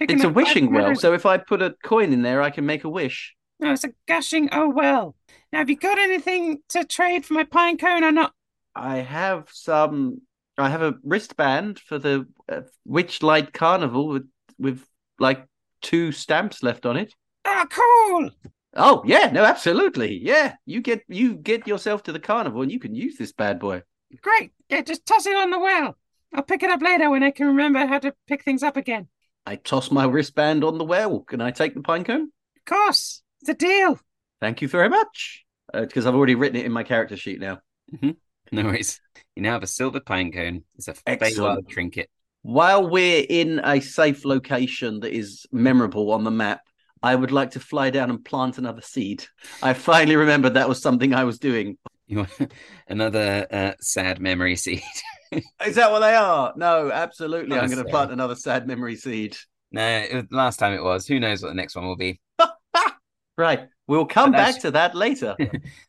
[0.00, 0.96] Picking it's a wishing well.
[0.96, 3.36] So if I put a coin in there, I can make a wish.
[3.60, 5.14] No, it's a gushing oh well.
[5.52, 8.32] Now, have you got anything to trade for my pine cone or not?
[8.74, 10.22] I have some.
[10.56, 14.26] I have a wristband for the uh, Witchlight Carnival with
[14.58, 14.86] with
[15.18, 15.46] like
[15.82, 17.14] two stamps left on it.
[17.44, 18.30] Oh, cool!
[18.74, 20.18] Oh yeah, no, absolutely.
[20.22, 23.58] Yeah, you get you get yourself to the carnival and you can use this bad
[23.58, 23.82] boy.
[24.22, 24.52] Great.
[24.70, 25.98] Yeah, just toss it on the well.
[26.32, 29.08] I'll pick it up later when I can remember how to pick things up again.
[29.46, 31.20] I toss my wristband on the well.
[31.20, 32.30] Can I take the pine cone?
[32.56, 33.22] Of course.
[33.40, 33.98] It's a deal.
[34.40, 35.44] Thank you very much.
[35.72, 37.60] Because uh, I've already written it in my character sheet now.
[37.92, 38.10] Mm-hmm.
[38.52, 39.00] No worries.
[39.36, 40.64] You now have a silver pine cone.
[40.76, 42.10] It's a Feywild trinket.
[42.42, 46.62] While we're in a safe location that is memorable on the map,
[47.02, 49.24] I would like to fly down and plant another seed.
[49.62, 51.78] I finally remembered that was something I was doing.
[52.88, 54.82] another uh, sad memory seed.
[55.64, 56.52] Is that what they are?
[56.56, 57.56] No, absolutely.
[57.56, 59.36] I'm going to plant another sad memory seed.
[59.72, 61.06] No, it, last time it was.
[61.06, 62.20] Who knows what the next one will be?
[63.38, 63.68] right.
[63.86, 65.36] We'll come back to that later.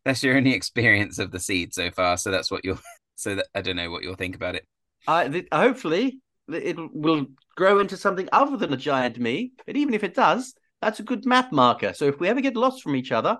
[0.05, 2.17] that's your only experience of the seed so far.
[2.17, 2.79] So that's what you'll.
[3.15, 4.65] So that I don't know what you'll think about it.
[5.07, 9.51] I th- hopefully it will grow into something other than a giant me.
[9.65, 11.93] But even if it does, that's a good map marker.
[11.93, 13.37] So if we ever get lost from each other,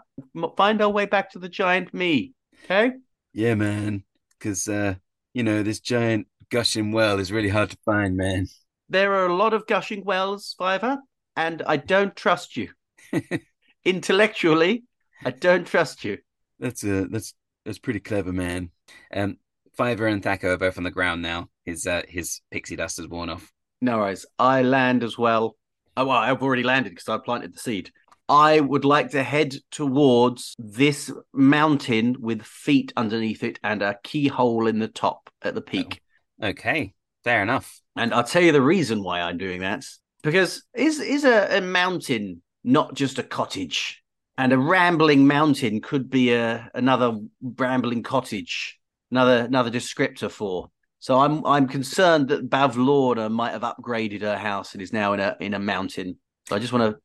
[0.56, 2.34] find our way back to the giant me.
[2.64, 2.94] Okay?
[3.34, 4.04] Yeah, man.
[4.38, 4.96] Because, uh,
[5.34, 8.48] you know, this giant gushing well is really hard to find, man.
[8.90, 10.98] There are a lot of gushing wells, Fiver,
[11.36, 12.70] and I don't trust you.
[13.86, 14.84] Intellectually,
[15.24, 16.18] I don't trust you.
[16.60, 17.34] That's uh, that's
[17.66, 18.70] that's pretty clever, man.
[19.14, 19.38] Um,
[19.76, 21.50] Fiver and Thaco are both on the ground now.
[21.64, 23.52] His uh, his pixie dust has worn off.
[23.80, 24.26] No worries.
[24.38, 25.56] I land as well
[25.98, 27.92] oh, well, I've already landed because I planted the seed.
[28.32, 34.68] I would like to head towards this mountain with feet underneath it and a keyhole
[34.68, 36.00] in the top at the peak.
[36.42, 36.94] Oh, okay,
[37.26, 37.82] fair enough.
[37.98, 39.84] And I'll tell you the reason why I'm doing that.
[40.24, 44.02] Because is is a, a mountain not just a cottage?
[44.38, 48.80] And a rambling mountain could be a another rambling cottage,
[49.12, 50.72] another another descriptor for.
[51.00, 55.20] So I'm I'm concerned that Bavlorna might have upgraded her house and is now in
[55.20, 56.18] a in a mountain.
[56.48, 57.02] So I just want to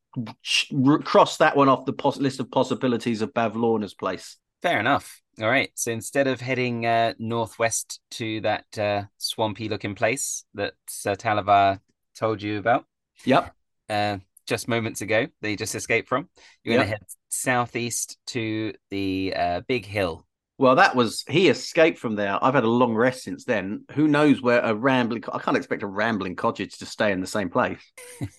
[1.05, 4.37] cross that one off the pos- list of possibilities of Bavlorna's place.
[4.63, 5.21] Fair enough.
[5.41, 5.71] All right.
[5.75, 11.81] So instead of heading uh, northwest to that uh, swampy looking place that Sir Talavar
[12.17, 12.85] told you about.
[13.25, 13.55] Yep.
[13.89, 16.29] Uh, just moments ago, they just escaped from.
[16.65, 16.79] You're yep.
[16.79, 20.26] going to head southeast to the uh, big hill
[20.59, 22.43] well, that was he escaped from there.
[22.43, 23.85] I've had a long rest since then.
[23.93, 25.23] Who knows where a rambling?
[25.33, 27.81] I can't expect a rambling cottage to stay in the same place.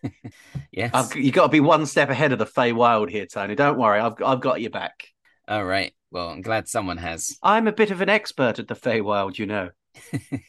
[0.72, 3.53] yes, I've, you got to be one step ahead of the Feywild here, Tony.
[3.53, 5.07] Don't worry, I've I've got you back.
[5.47, 5.93] All right.
[6.09, 7.38] Well, I'm glad someone has.
[7.43, 9.70] I'm a bit of an expert at the Feywild, you know.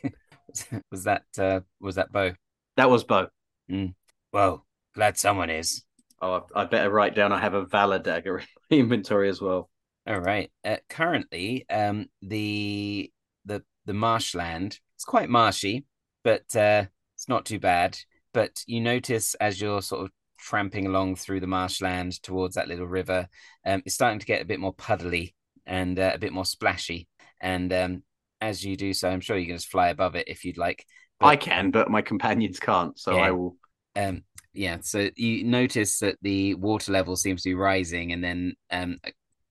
[0.90, 2.32] was that uh, was that Bo?
[2.76, 3.28] That was Bo.
[3.70, 3.94] Mm.
[4.32, 4.64] Well,
[4.94, 5.84] glad someone is.
[6.22, 7.32] Oh, I, I better write down.
[7.32, 9.68] I have a valor dagger in my inventory as well.
[10.08, 10.50] All right.
[10.64, 13.12] Uh, currently, um, the
[13.44, 15.84] the the marshland it's quite marshy,
[16.24, 17.98] but uh, it's not too bad.
[18.32, 22.86] But you notice as you're sort of tramping along through the marshland towards that little
[22.86, 23.28] river,
[23.66, 25.34] um, it's starting to get a bit more puddly
[25.66, 27.06] and uh, a bit more splashy.
[27.40, 28.02] And um,
[28.40, 30.86] as you do so, I'm sure you can just fly above it if you'd like.
[31.20, 32.98] I can, but my companions can't.
[32.98, 33.24] So Yeah.
[33.24, 33.56] I will.
[33.94, 38.54] Um, yeah, so you notice that the water level seems to be rising, and then
[38.70, 38.98] um,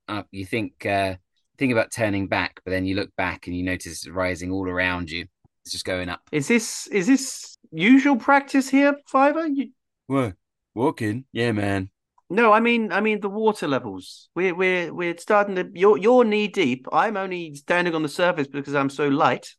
[0.08, 1.16] uh, you think uh,
[1.58, 4.68] think about turning back, but then you look back and you notice it's rising all
[4.68, 5.26] around you.
[5.64, 6.20] It's just going up.
[6.32, 9.46] Is this is this usual practice here, Fiver?
[9.46, 9.70] You...
[10.06, 10.34] What?
[10.74, 11.24] Walking?
[11.32, 11.90] Yeah, man.
[12.30, 14.28] No, I mean I mean the water levels.
[14.34, 15.68] We're we're we're starting to.
[15.74, 16.86] You're you're knee deep.
[16.92, 19.54] I'm only standing on the surface because I'm so light.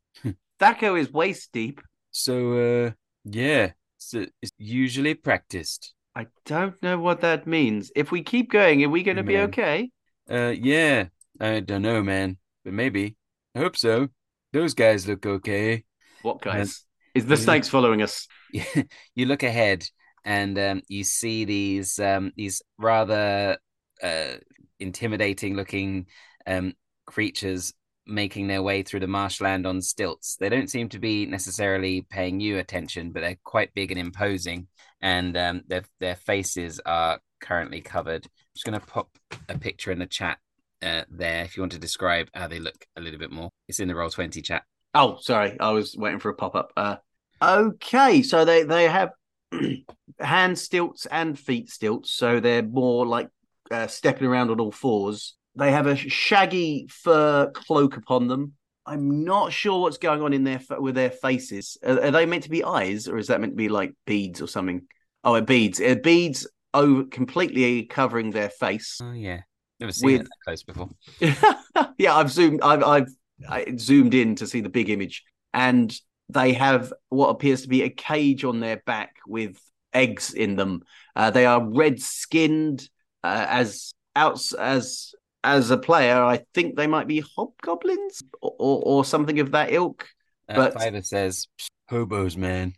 [0.59, 1.81] Thaco is waist deep.
[2.11, 2.91] So, uh,
[3.23, 5.93] yeah, so it's usually practiced.
[6.15, 7.91] I don't know what that means.
[7.95, 9.89] If we keep going, are we going to be okay?
[10.29, 11.05] Uh, yeah,
[11.39, 13.15] I don't know, man, but maybe.
[13.55, 14.09] I hope so.
[14.53, 15.83] Those guys look okay.
[16.21, 16.85] What guys?
[17.15, 18.27] Is the snakes following us?
[18.51, 19.85] you look ahead
[20.25, 23.57] and um, you see these um, these rather
[24.03, 24.33] uh,
[24.79, 26.05] intimidating looking
[26.45, 26.73] um,
[27.05, 27.73] creatures
[28.05, 30.35] making their way through the marshland on stilts.
[30.35, 34.67] They don't seem to be necessarily paying you attention, but they're quite big and imposing,
[35.01, 38.27] and um, their their faces are currently covered.
[38.59, 40.37] Just going to pop a picture in the chat
[40.81, 43.49] uh, there if you want to describe how they look a little bit more.
[43.69, 44.63] It's in the roll twenty chat.
[44.93, 46.73] Oh, sorry, I was waiting for a pop up.
[46.75, 46.97] Uh,
[47.41, 49.11] okay, so they they have
[50.19, 53.29] hand stilts and feet stilts, so they're more like
[53.71, 55.37] uh, stepping around on all fours.
[55.55, 58.55] They have a shaggy fur cloak upon them.
[58.85, 61.77] I'm not sure what's going on in their with their faces.
[61.81, 64.41] Are, are they meant to be eyes, or is that meant to be like beads
[64.41, 64.81] or something?
[65.23, 65.81] Oh, beads.
[66.03, 68.99] Beads over completely covering their face.
[69.01, 69.41] Oh yeah,
[69.79, 70.89] never seen it With- that close before.
[71.97, 72.61] yeah, I've zoomed.
[72.61, 73.09] I've I've
[73.49, 75.93] I zoomed in to see the big image, and
[76.29, 79.57] they have what appears to be a cage on their back with
[79.93, 80.83] eggs in them.
[81.15, 82.87] Uh, they are red skinned.
[83.23, 85.13] Uh, as outs as
[85.43, 89.71] as a player, I think they might be hobgoblins or or, or something of that
[89.71, 90.07] ilk.
[90.47, 91.47] Uh, But- Fiver says
[91.89, 92.73] Hobos, man.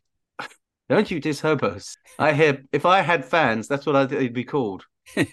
[0.91, 1.97] Don't you diss hobos?
[2.19, 4.83] I hear if I had fans, that's what I'd, be called.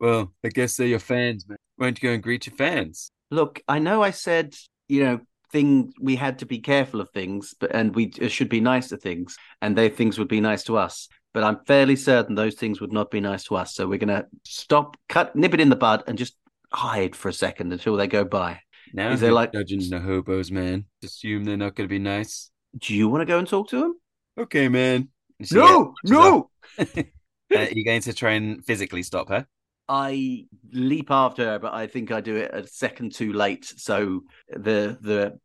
[0.00, 1.58] Well, I guess they're your fans, man.
[1.74, 3.10] Why don't you go and greet your fans?
[3.32, 4.54] Look, I know I said,
[4.86, 5.20] you know,
[5.50, 8.96] thing we had to be careful of things, but and we should be nice to
[8.96, 11.08] things, and they things would be nice to us.
[11.34, 13.74] But I'm fairly certain those things would not be nice to us.
[13.74, 16.36] So we're gonna stop, cut, nip it in the bud, and just
[16.72, 18.60] hide for a second until they go by.
[18.94, 19.10] now.
[19.10, 20.84] Is there like, Judging the hobos, man.
[21.02, 22.52] Assume they're not going to be nice.
[22.76, 23.94] do you want to go and talk to them?
[24.38, 25.08] Okay, man.
[25.42, 26.50] So, No, she's no.
[27.50, 29.46] Uh, you're going to try and physically stop her.
[29.88, 33.64] I leap after her, but I think I do it a second too late.
[33.64, 35.38] So the the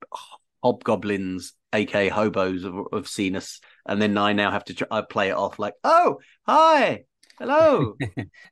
[0.62, 5.02] hobgoblins, aka hobos, have, have seen us, and then I now have to try, I
[5.02, 7.06] play it off like, "Oh, hi,
[7.40, 7.96] hello."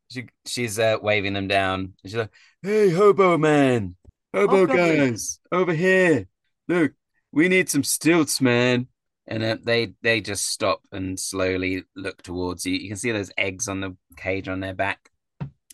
[0.09, 1.93] She, she's uh, waving them down.
[2.05, 2.31] She's like,
[2.61, 3.95] Hey, hobo man.
[4.33, 5.11] Hobo Hobgoblin.
[5.11, 6.27] guys, over here.
[6.67, 6.93] Look,
[7.31, 8.87] we need some stilts, man.
[9.27, 12.73] And uh, they they just stop and slowly look towards you.
[12.73, 15.09] You can see those eggs on the cage on their back.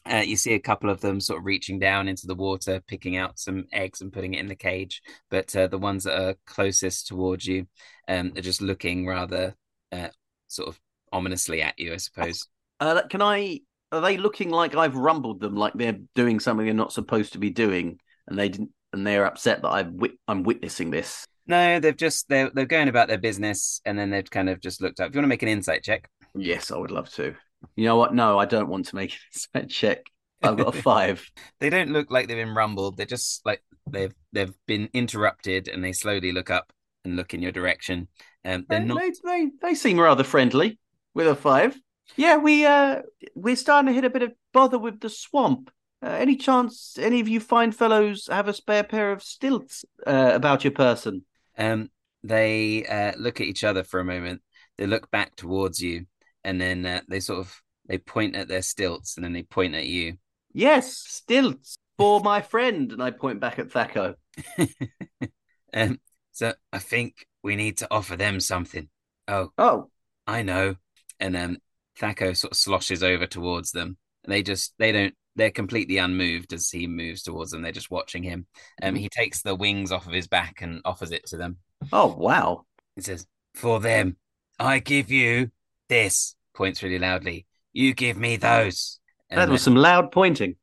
[0.10, 3.18] Uh, you see a couple of them sort of reaching down into the water, picking
[3.18, 5.02] out some eggs and putting it in the cage.
[5.30, 7.68] But uh, the ones that are closest towards you
[8.08, 9.54] um, are just looking rather
[9.92, 10.10] uh,
[10.48, 10.80] sort of
[11.12, 12.48] ominously at you, I suppose.
[12.80, 13.62] Uh, can I?
[13.92, 17.40] Are they looking like I've rumbled them, like they're doing something they're not supposed to
[17.40, 21.26] be doing, and they didn't, and they're upset that wit- I'm witnessing this?
[21.48, 24.82] No, they've just they're they're going about their business, and then they've kind of just
[24.82, 25.10] looked up.
[25.10, 27.36] If you want to make an insight check, Yes, I would love to.
[27.76, 28.14] You know what?
[28.14, 30.06] No, I don't want to make an insight check.
[30.44, 31.26] I've got a five.
[31.60, 32.98] they don't look like they've been rumbled.
[32.98, 36.72] They're just like they've they've been interrupted, and they slowly look up
[37.04, 38.08] and look in your direction.
[38.46, 39.00] Um, they're they, not.
[39.00, 40.80] they, they they seem rather friendly
[41.14, 41.80] with a five.
[42.16, 43.02] Yeah, we uh
[43.36, 45.72] we're starting to hit a bit of bother with the swamp.
[46.04, 50.32] Uh, any chance any of you fine fellows have a spare pair of stilts uh,
[50.34, 51.26] about your person?
[51.58, 51.90] Um,
[52.24, 54.42] they uh, look at each other for a moment.
[54.78, 56.06] They look back towards you,
[56.44, 59.76] and then uh, they sort of they point at their stilts, and then they point
[59.76, 60.18] at you.
[60.54, 62.92] Yes, stilts for my friend.
[62.92, 64.16] And I point back at Thaco.
[65.74, 66.00] um,
[66.32, 68.90] so I think we need to offer them something.
[69.28, 69.90] Oh, Oh,
[70.26, 70.76] I know.
[71.20, 71.58] And um,
[72.00, 73.98] Thaco sort of sloshes over towards them.
[74.28, 77.62] They just they don't they're completely unmoved as he moves towards them.
[77.62, 78.48] They're just watching him.
[78.82, 81.58] Um, he takes the wings off of his back and offers it to them.
[81.94, 82.66] oh wow.
[82.96, 84.18] He says, "For them,
[84.60, 85.52] I give you
[85.88, 87.46] this." Points really loudly.
[87.72, 89.00] You give me those.
[89.30, 90.56] That was some loud pointing.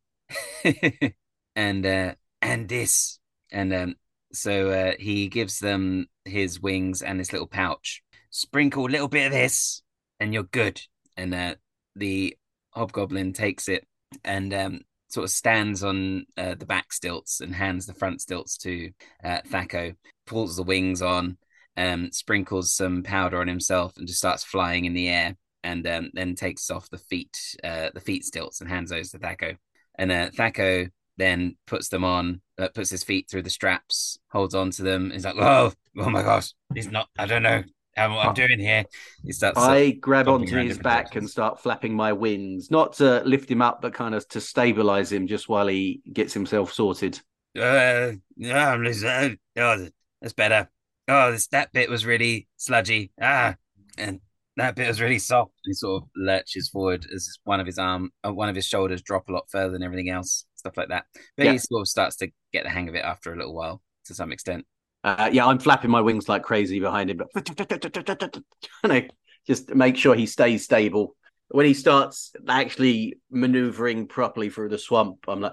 [1.56, 3.20] and uh, and this,
[3.52, 3.94] and um,
[4.32, 8.02] so uh, he gives them his wings and this little pouch.
[8.30, 9.82] Sprinkle a little bit of this,
[10.18, 10.80] and you're good.
[11.16, 11.54] And uh,
[11.94, 12.36] the
[12.72, 13.86] hobgoblin takes it
[14.24, 18.56] and um, sort of stands on uh, the back stilts and hands the front stilts
[18.58, 18.90] to
[19.22, 19.94] uh, Thaco,
[20.26, 21.38] pulls the wings on,
[21.76, 25.36] um, sprinkles some powder on himself, and just starts flying in the air.
[25.62, 29.18] And um, then takes off the feet, uh, the feet stilts, and hands those to
[29.18, 29.56] Thaco.
[29.94, 34.54] And uh, Thaco then puts them on, uh, puts his feet through the straps, holds
[34.54, 35.10] on to them.
[35.10, 37.08] He's like, "Oh, oh my gosh, he's not.
[37.18, 37.62] I don't know
[37.96, 38.84] how what I'm doing here
[39.24, 41.22] is that uh, I grab onto his back directions.
[41.22, 45.12] and start flapping my wings, not to lift him up, but kind of to stabilize
[45.12, 47.20] him just while he gets himself sorted.
[47.58, 49.38] Uh, yeah, I'm losing.
[49.56, 49.88] Oh,
[50.20, 50.68] that's better.
[51.06, 53.12] Oh, this that bit was really sludgy.
[53.20, 53.54] Ah,
[53.98, 54.20] and
[54.56, 55.52] that bit was really soft.
[55.64, 59.02] He sort of lurches forward as one of his arm, uh, one of his shoulders
[59.02, 61.04] drop a lot further than everything else, stuff like that.
[61.36, 61.52] But Yeah.
[61.52, 64.14] he sort of starts to get the hang of it after a little while, to
[64.14, 64.66] some extent.
[65.04, 67.48] Uh, yeah, I'm flapping my wings like crazy behind him, but
[68.82, 69.10] and I
[69.46, 71.14] just make sure he stays stable.
[71.48, 75.52] When he starts actually maneuvering properly through the swamp, I'm like,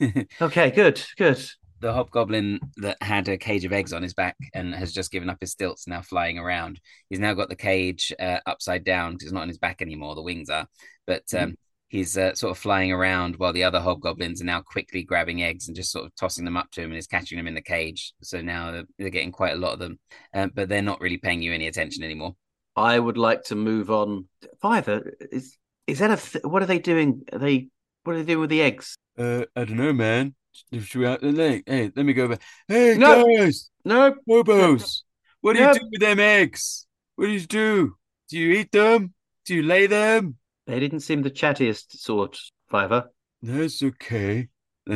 [0.40, 1.44] okay, good, good.
[1.80, 5.28] the hobgoblin that had a cage of eggs on his back and has just given
[5.28, 9.26] up his stilts now flying around he's now got the cage uh, upside down because
[9.26, 10.66] it's not on his back anymore the wings are
[11.06, 11.54] but um,
[11.88, 15.68] he's uh, sort of flying around while the other hobgoblins are now quickly grabbing eggs
[15.68, 17.62] and just sort of tossing them up to him and is catching them in the
[17.62, 19.98] cage so now they're, they're getting quite a lot of them
[20.34, 22.34] um, but they're not really paying you any attention anymore
[22.76, 24.28] I would like to move on.
[24.62, 25.56] Fiver is
[25.88, 27.22] is that a th- what are they doing?
[27.32, 27.68] Are they
[28.04, 28.94] what are they doing with the eggs?
[29.18, 30.36] Uh, I don't know, man.
[30.72, 31.64] Should we out the leg?
[31.66, 32.42] Hey, let me go back.
[32.68, 33.24] Hey, No.
[33.24, 35.02] guys, No, hobos,
[35.40, 35.74] what do Yep.
[35.74, 36.86] you do with them eggs?
[37.16, 37.96] What do you do?
[38.28, 39.12] Do you eat them?
[39.44, 40.36] Do you lay them?
[40.68, 42.38] They didn't seem the chattiest sort.
[42.70, 43.10] Fiver.
[43.40, 44.48] That's okay.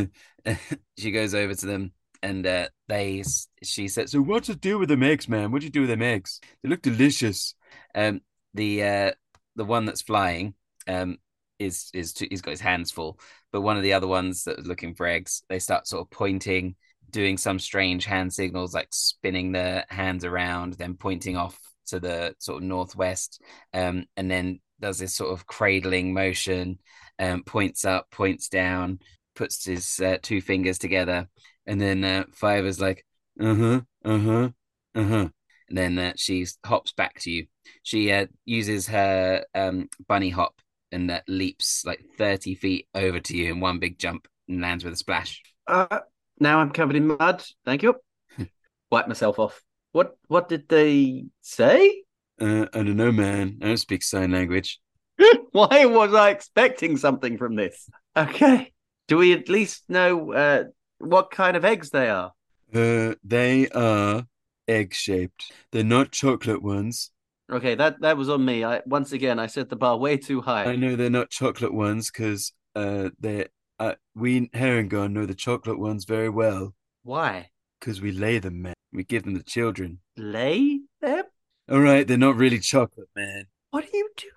[0.99, 1.93] she goes over to them
[2.23, 3.25] and uh, they
[3.62, 5.51] she said, So what's the deal with them eggs, man?
[5.51, 6.41] What do you do with them eggs?
[6.62, 7.55] They look delicious.
[7.95, 8.20] Um,
[8.53, 9.11] the uh,
[9.57, 10.55] the one that's flying
[10.87, 11.16] um,
[11.59, 13.18] is is he's got his hands full,
[13.51, 16.11] but one of the other ones that was looking for eggs, they start sort of
[16.11, 16.77] pointing,
[17.11, 22.35] doing some strange hand signals, like spinning their hands around, then pointing off to the
[22.39, 23.41] sort of northwest,
[23.74, 26.78] um, and then does this sort of cradling motion,
[27.18, 28.99] um, points up, points down,
[29.35, 31.28] puts his uh, two fingers together,
[31.66, 33.05] and then uh, Five is like,
[33.39, 33.80] Uh huh.
[34.05, 34.49] Uh huh.
[34.95, 35.28] Uh huh.
[35.68, 37.47] and then uh, she hops back to you.
[37.83, 40.55] She uh, uses her um, bunny hop
[40.91, 44.85] and uh, leaps like 30 feet over to you in one big jump and lands
[44.85, 45.43] with a splash.
[45.66, 46.01] Uh,
[46.39, 47.45] now I'm covered in mud.
[47.64, 47.95] Thank you.
[48.91, 49.62] Wipe myself off.
[49.93, 52.03] What what did they say?
[52.40, 53.59] Uh, I don't know, man.
[53.62, 54.80] I don't speak sign language.
[55.53, 57.88] Why was I expecting something from this?
[58.16, 58.72] Okay.
[59.09, 60.64] Do we at least know uh,
[60.99, 62.32] what kind of eggs they are?
[62.74, 64.26] Uh, they are
[64.66, 65.53] egg shaped.
[65.70, 67.11] They're not chocolate ones.
[67.51, 68.64] Okay, that that was on me.
[68.64, 70.64] I once again I set the bar way too high.
[70.64, 75.78] I know they're not chocolate ones because uh, they uh, we Harengon know the chocolate
[75.78, 77.51] ones very well Why?
[77.83, 78.74] Because we lay them, man.
[78.93, 79.99] We give them the children.
[80.16, 81.24] Lay them?
[81.68, 83.47] All right, they're not really chocolate, man.
[83.70, 84.33] What are you doing?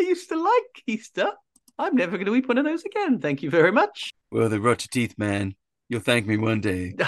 [0.00, 1.32] I used to like Easter.
[1.78, 3.20] I'm never going to eat one of those again.
[3.20, 4.10] Thank you very much.
[4.30, 5.54] Well, they rot your teeth, man.
[5.90, 6.94] You'll thank me one day.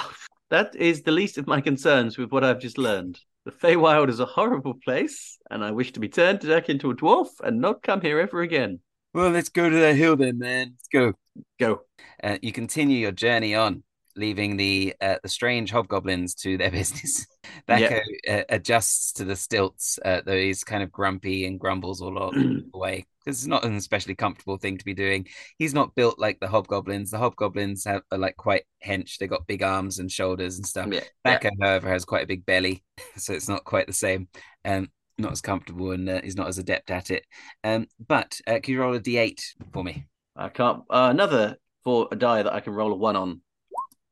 [0.51, 3.21] That is the least of my concerns with what I've just learned.
[3.45, 6.97] The Feywild is a horrible place, and I wish to be turned back into a
[6.97, 8.81] dwarf and not come here ever again.
[9.15, 10.73] Well, let's go to that hill then, man.
[10.73, 11.13] Let's go.
[11.61, 11.83] Go.
[12.21, 13.85] Uh, you continue your journey on,
[14.21, 17.27] leaving the uh, the strange hobgoblins to their business.
[17.69, 22.31] Thaco uh, adjusts to the stilts, uh, though he's kind of grumpy and grumbles all
[22.31, 25.27] the way because it's not an especially comfortable thing to be doing.
[25.59, 27.11] He's not built like the hobgoblins.
[27.11, 29.19] The hobgoblins have, are like quite hench.
[29.19, 30.89] They got big arms and shoulders and stuff.
[30.91, 31.01] Yeah.
[31.25, 31.39] yeah.
[31.39, 32.85] Thaco, however, has quite a big belly,
[33.17, 34.29] so it's not quite the same.
[34.65, 37.27] Um, not as comfortable, and uh, he's not as adept at it.
[37.63, 39.41] Um, but uh, can you roll a d8
[39.73, 40.07] for me?
[40.35, 40.83] I can't.
[40.89, 43.41] Uh, another for a die that I can roll a one on.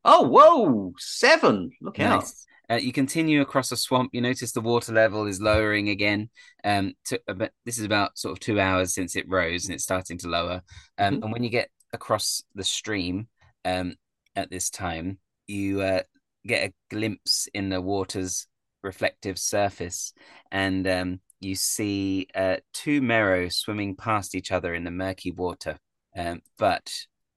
[0.04, 0.92] Oh, whoa!
[0.98, 1.70] Seven.
[1.80, 2.20] Look out.
[2.20, 2.46] Nice.
[2.70, 4.10] Uh, you continue across a swamp.
[4.12, 6.28] You notice the water level is lowering again.
[6.64, 9.84] Um, to, about, this is about sort of two hours since it rose, and it's
[9.84, 10.62] starting to lower.
[10.98, 11.22] Um, Mhm.
[11.24, 13.28] and when you get across the stream,
[13.64, 13.94] um,
[14.36, 16.02] at this time, you uh,
[16.46, 18.46] get a glimpse in the water's
[18.82, 20.12] reflective surface,
[20.52, 25.78] and um, you see uh, two merrow swimming past each other in the murky water.
[26.16, 26.92] Um, but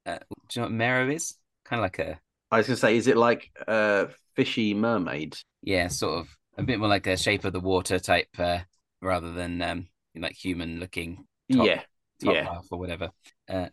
[0.05, 1.37] uh, do you know what merrow is?
[1.63, 2.19] Kind of like a
[2.51, 5.37] I was going to say, is it like a fishy mermaid?
[5.63, 6.27] yeah, sort of
[6.57, 8.59] a bit more like a shape of the water type, uh,
[9.01, 11.81] rather than um, like human looking top, yeah.
[12.23, 12.43] top yeah.
[12.43, 13.11] half or whatever.
[13.49, 13.67] Uh,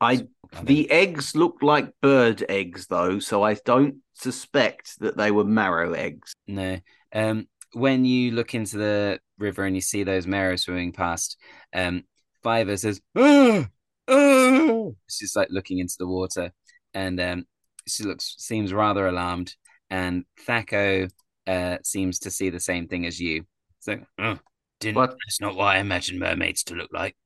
[0.00, 0.26] I
[0.62, 5.92] the eggs look like bird eggs though, so I don't suspect that they were merrow
[5.92, 6.34] eggs.
[6.46, 6.78] no.
[7.12, 11.36] Um, when you look into the river and you see those merrows swimming past,
[11.74, 12.04] um,
[12.42, 13.68] Fiver says, Ah,
[14.08, 16.52] Oh, She's like looking into the water,
[16.94, 17.46] and um,
[17.94, 19.54] she looks seems rather alarmed.
[19.90, 21.10] And Thaco
[21.46, 23.44] uh, seems to see the same thing as you.
[23.80, 24.38] So oh,
[24.78, 24.96] didn't.
[24.96, 25.10] What?
[25.10, 27.16] That's not what I imagine mermaids to look like.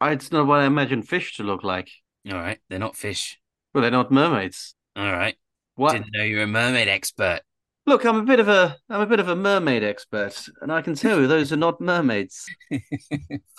[0.00, 1.90] I, it's not what I imagine fish to look like.
[2.30, 3.38] All right, they're not fish.
[3.74, 4.74] Well, they're not mermaids.
[4.96, 5.36] All right,
[5.74, 5.92] What?
[5.92, 7.40] didn't know you're a mermaid expert.
[7.86, 10.80] Look, I'm a bit of a I'm a bit of a mermaid expert, and I
[10.82, 12.46] can tell you those are not mermaids.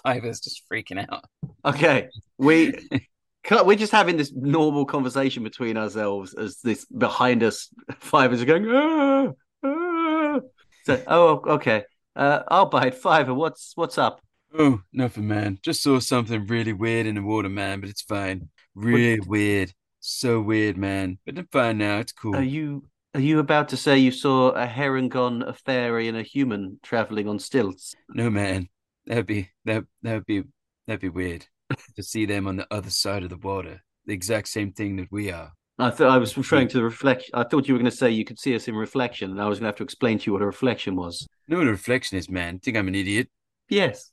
[0.04, 1.26] Fiver's just freaking out.
[1.66, 2.08] Okay,
[2.38, 2.74] we
[3.50, 7.70] we're just having this normal conversation between ourselves as this behind us
[8.00, 8.68] fivers are going.
[8.70, 9.32] Ah,
[9.64, 10.40] ah.
[10.84, 11.84] So, oh, okay.
[12.16, 13.34] Uh, I'll bite fiver.
[13.34, 14.22] What's what's up?
[14.58, 15.60] Oh, nothing, man.
[15.62, 17.80] Just saw something really weird in the water, man.
[17.80, 18.50] But it's fine.
[18.76, 19.74] Really weird.
[20.00, 21.20] So weird, man.
[21.26, 22.00] But I'm fine now.
[22.00, 22.36] It's cool.
[22.36, 26.18] Are you are you about to say you saw a heron, gone, a fairy, and
[26.18, 27.96] a human traveling on stilts?
[28.10, 28.68] No, man.
[29.06, 30.44] That'd be that that would be
[30.88, 31.46] that'd be weird
[31.96, 33.82] to see them on the other side of the water.
[34.06, 35.52] The exact same thing that we are.
[35.80, 37.30] I thought I was referring to the reflection.
[37.34, 39.48] I thought you were going to say you could see us in reflection, and I
[39.48, 41.28] was going to have to explain to you what a reflection was.
[41.48, 42.60] know what a reflection is, man.
[42.60, 43.30] Think I'm an idiot?
[43.70, 44.12] Yes,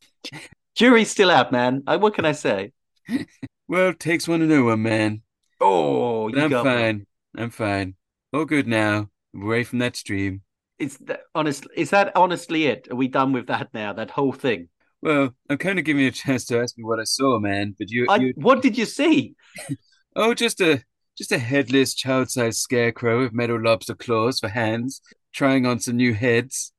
[0.75, 1.83] jury's still out, man.
[1.87, 2.73] I, what can I say?
[3.71, 5.21] Well, it takes one to know one, man.
[5.61, 6.71] Oh, you I'm got me.
[6.73, 7.07] fine.
[7.37, 7.97] I'm fine.
[8.33, 9.11] All good now.
[9.37, 10.41] Away from that stream.
[10.79, 11.67] Is that honest?
[11.77, 12.89] Is that honestly it?
[12.91, 13.93] Are we done with that now?
[13.93, 14.71] That whole thing.
[15.01, 17.75] Well, I'm kind of giving you a chance to ask me what I saw, man.
[17.79, 19.35] But you, I, you, what did you see?
[20.17, 20.83] oh, just a
[21.17, 25.01] just a headless, child-sized scarecrow with metal lobster claws for hands,
[25.33, 26.73] trying on some new heads.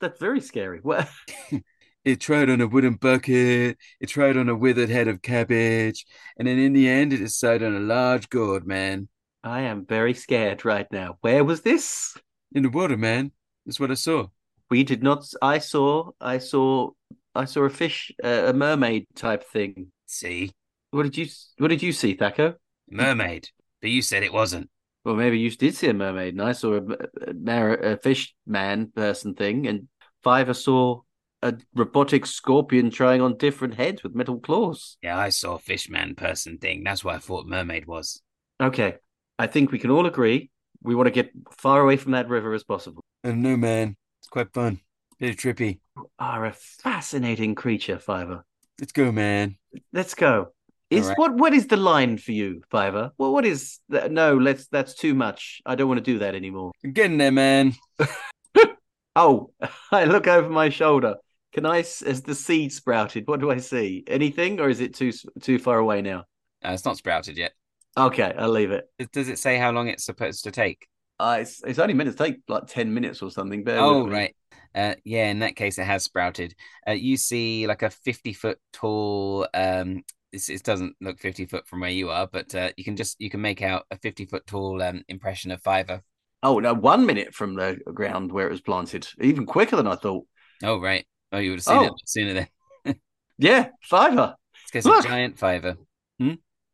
[0.00, 0.80] That's very scary.
[0.82, 1.08] What?
[2.04, 3.78] It tried on a wooden bucket.
[3.98, 6.04] It tried on a withered head of cabbage,
[6.36, 9.08] and then in the end, it decided on a large gourd, man.
[9.42, 11.16] I am very scared right now.
[11.22, 12.14] Where was this?
[12.52, 13.32] In the water, man.
[13.64, 14.26] That's what I saw.
[14.68, 15.24] We did not.
[15.40, 16.10] I saw.
[16.20, 16.90] I saw.
[17.34, 19.92] I saw a fish, uh, a mermaid type thing.
[20.06, 20.52] See,
[20.90, 21.26] What did you?
[21.58, 22.54] What did you see, Thaco?
[22.88, 23.48] mermaid.
[23.80, 24.70] But you said it wasn't.
[25.04, 26.82] Well, maybe you did see a mermaid, and I saw a,
[27.26, 29.88] a, a fish man person thing, and
[30.22, 31.00] Fiver saw
[31.42, 34.96] a robotic scorpion trying on different heads with metal claws.
[35.02, 36.84] Yeah, I saw fish man person thing.
[36.84, 38.22] That's what I thought mermaid was.
[38.62, 38.94] Okay,
[39.38, 40.50] I think we can all agree
[40.84, 43.02] we want to get far away from that river as possible.
[43.24, 43.96] And don't man.
[44.20, 44.80] It's quite fun.
[45.18, 45.80] Bit trippy.
[45.96, 48.44] You are a fascinating creature, Fiver.
[48.80, 49.56] Let's go, man.
[49.92, 50.52] Let's go.
[50.90, 51.18] Is right.
[51.18, 53.12] what what is the line for you, Fiver?
[53.18, 54.12] Well, what is that?
[54.12, 54.68] No, let's.
[54.68, 55.62] That's too much.
[55.64, 56.72] I don't want to do that anymore.
[56.92, 57.74] Getting there, man.
[59.16, 59.50] Oh,
[59.92, 61.16] I look over my shoulder.
[61.52, 61.78] Can I?
[61.78, 63.28] Has the seed sprouted?
[63.28, 64.02] What do I see?
[64.06, 66.24] Anything, or is it too too far away now?
[66.64, 67.52] Uh, it's not sprouted yet.
[67.96, 68.88] Okay, I'll leave it.
[69.12, 70.88] Does it say how long it's supposed to take?
[71.18, 73.64] Uh, it's it's only meant to take like ten minutes or something.
[73.64, 74.34] Bear Oh, right.
[74.74, 76.54] Uh, yeah, in that case, it has sprouted.
[76.86, 80.02] Uh, you see like a 50 foot tall, um,
[80.32, 83.14] it's, it doesn't look 50 foot from where you are, but uh, you can just,
[83.20, 86.02] you can make out a 50 foot tall um, impression of Fiver.
[86.42, 89.94] Oh no, one minute from the ground where it was planted, even quicker than I
[89.94, 90.26] thought.
[90.64, 91.06] Oh, right.
[91.30, 91.96] Oh, you would have seen it Oh.
[92.04, 92.48] sooner then.
[93.38, 94.34] Yeah, Fiver.
[94.72, 95.04] It's a Look!
[95.06, 95.76] giant Fiver.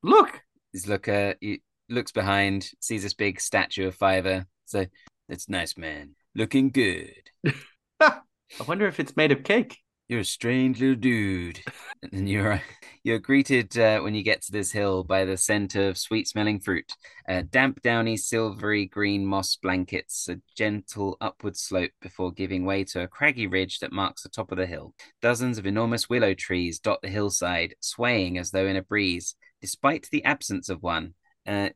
[0.03, 1.61] Look, He's look, uh, he
[1.91, 4.47] looks behind, sees this big statue of Fiver.
[4.67, 4.87] So
[5.29, 6.17] That's nice, man.
[6.35, 7.31] Looking good.
[8.01, 8.21] I
[8.67, 9.79] wonder if it's made of cake.
[10.09, 11.61] You're a strange little dude.
[12.13, 12.61] and you're
[13.05, 16.93] you're greeted uh, when you get to this hill by the scent of sweet-smelling fruit,
[17.29, 23.03] uh, damp, downy, silvery green moss blankets, a gentle upward slope before giving way to
[23.03, 24.95] a craggy ridge that marks the top of the hill.
[25.23, 30.09] Dozens of enormous willow trees dot the hillside, swaying as though in a breeze, despite
[30.11, 31.15] the absence of one.
[31.51, 31.69] Uh,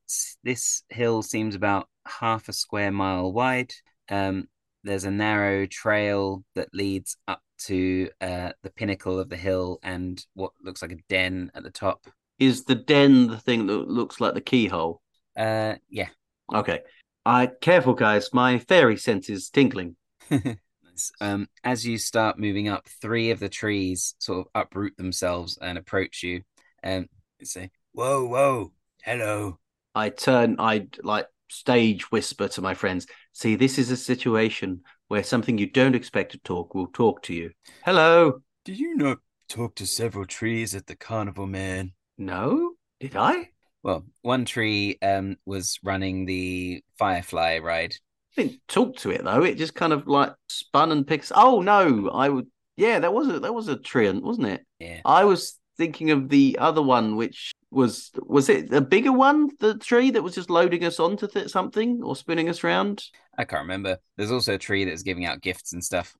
[0.45, 3.73] this hill seems about half a square mile wide.
[4.09, 4.47] Um,
[4.85, 10.25] there's a narrow trail that leads up to uh, the pinnacle of the hill and
[10.35, 12.07] what looks like a den at the top.
[12.39, 15.03] Is the den the thing that looks like the keyhole?
[15.37, 16.09] Uh, yeah.
[16.55, 16.83] Okay.
[17.27, 18.29] I careful, guys.
[18.33, 19.97] My fairy sense is tingling.
[21.21, 25.79] um, as you start moving up, three of the trees sort of uproot themselves and
[25.79, 26.43] approach you.
[26.85, 27.09] Um,
[27.43, 28.73] say, Whoa, whoa.
[29.03, 29.59] Hello.
[29.95, 30.57] I turn.
[30.59, 33.07] I like stage whisper to my friends.
[33.33, 37.35] See, this is a situation where something you don't expect to talk will talk to
[37.35, 37.51] you.
[37.85, 38.41] Hello.
[38.65, 39.19] Did you not
[39.49, 41.93] talk to several trees at the carnival, man?
[42.17, 43.51] No, did I?
[43.85, 47.95] well, one tree um, was running the Firefly ride.
[48.37, 49.45] I didn't talk to it though.
[49.45, 51.31] It just kind of like spun and picks.
[51.33, 52.47] Oh no, I would.
[52.77, 54.67] Yeah, that was a that was a treant, wasn't it?
[54.81, 55.01] Yeah.
[55.05, 59.51] I was thinking of the other one, which was was it a bigger one?
[59.61, 63.05] The tree that was just loading us onto th- something or spinning us around.
[63.37, 63.99] I can't remember.
[64.17, 66.15] There's also a tree that's giving out gifts and stuff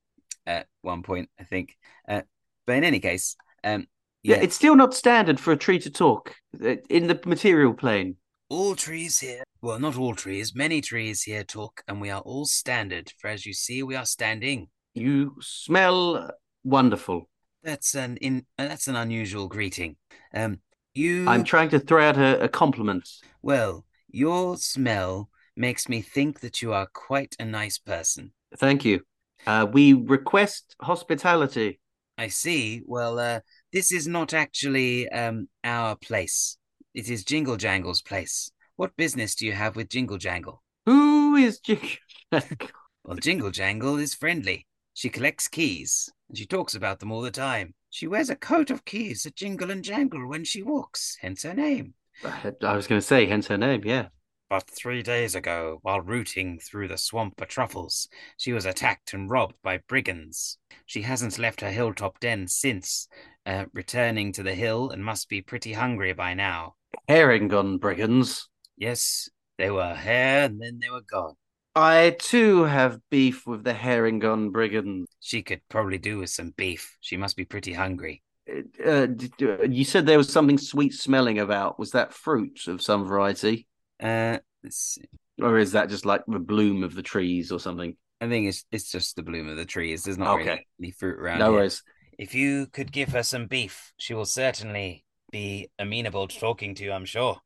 [0.45, 1.75] at one point, I think.
[2.07, 2.21] Uh,
[2.67, 3.87] but in any case, um,
[4.23, 8.17] Yeah, it's still not standard for a tree to talk uh, in the material plane.
[8.49, 9.43] all trees here.
[9.61, 10.53] Well, not all trees.
[10.53, 13.11] Many trees here talk, and we are all standard.
[13.17, 14.67] For as you see, we are standing.
[14.93, 16.29] You smell
[16.63, 17.29] wonderful.
[17.63, 18.45] That's an in.
[18.59, 19.95] Uh, that's an unusual greeting.
[20.33, 20.59] Um,
[20.95, 21.27] you.
[21.27, 23.09] I'm trying to throw out a, a compliment.
[23.41, 23.85] well.
[24.09, 28.31] Your smell makes me think that you are quite a nice person.
[28.55, 29.01] Thank you.
[29.45, 31.81] Uh, we request hospitality.
[32.17, 32.81] I see.
[32.85, 33.41] Well, uh,
[33.73, 36.57] this is not actually um our place.
[36.93, 38.51] It is Jingle Jangle's place.
[38.77, 40.63] What business do you have with Jingle Jangle?
[40.85, 41.89] Who is Jingle?
[42.31, 42.69] Jangle?
[43.03, 44.65] well, Jingle Jangle is friendly.
[44.93, 47.73] She collects keys, and she talks about them all the time.
[47.95, 51.53] She wears a coat of keys that jingle and jangle when she walks, hence her
[51.53, 51.93] name.
[52.25, 53.83] I was going to say, hence her name.
[53.85, 54.07] Yeah.
[54.49, 59.29] But three days ago, while rooting through the swamp for truffles, she was attacked and
[59.29, 60.57] robbed by brigands.
[60.85, 63.07] She hasn't left her hilltop den since,
[63.45, 66.75] uh, returning to the hill and must be pretty hungry by now.
[67.07, 68.49] Harengon brigands.
[68.75, 71.35] Yes, they were here and then they were gone.
[71.75, 75.07] I too have beef with the Harengon brigands.
[75.19, 76.97] She could probably do with some beef.
[77.01, 78.23] She must be pretty hungry.
[78.47, 81.77] Uh, d- d- you said there was something sweet smelling about.
[81.79, 83.67] Was that fruit of some variety?
[83.99, 85.05] Uh, let's see.
[85.41, 87.97] Or is that just like the bloom of the trees or something?
[88.21, 90.03] I think it's it's just the bloom of the trees.
[90.03, 90.45] There's not Okay.
[90.45, 91.53] really any fruit around No here.
[91.59, 91.83] worries.
[92.17, 96.83] If you could give her some beef, she will certainly be amenable to talking to
[96.83, 97.41] you, I'm sure.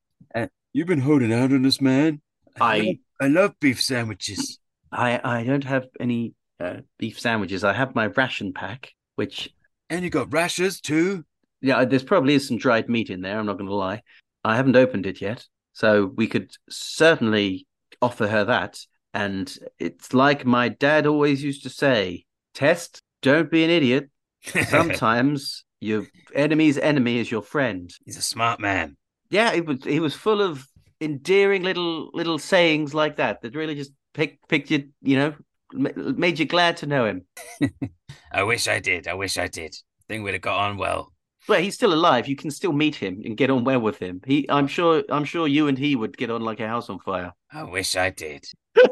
[0.74, 2.22] You've been holding out on us, man.
[2.62, 4.60] I love, I love beef sandwiches.
[4.92, 7.64] I I don't have any uh, beef sandwiches.
[7.64, 9.50] I have my ration pack, which
[9.90, 11.26] And you got rashers too.
[11.62, 13.40] yeah, there's probably is some dried meat in there.
[13.40, 14.02] I'm not going to lie.
[14.44, 17.68] I haven't opened it yet, so we could certainly
[18.02, 18.80] offer her that.
[19.14, 24.10] And it's like my dad always used to say: "Test, don't be an idiot.
[24.68, 28.96] Sometimes your enemy's enemy is your friend." He's a smart man.
[29.30, 30.66] Yeah, he was he was full of
[31.02, 35.36] endearing little little sayings like that that really just picked picked you, you know,
[35.74, 37.26] made you glad to know him.
[38.32, 39.08] I wish I did.
[39.08, 39.76] I wish I did.
[39.76, 41.14] I Think we'd have got on well.
[41.48, 42.28] Well, he's still alive.
[42.28, 44.22] You can still meet him and get on well with him.
[44.26, 47.00] He, I'm sure, I'm sure you and he would get on like a house on
[47.00, 47.34] fire.
[47.52, 48.46] I wish I did.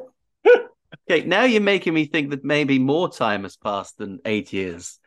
[1.10, 5.00] Okay, now you're making me think that maybe more time has passed than eight years.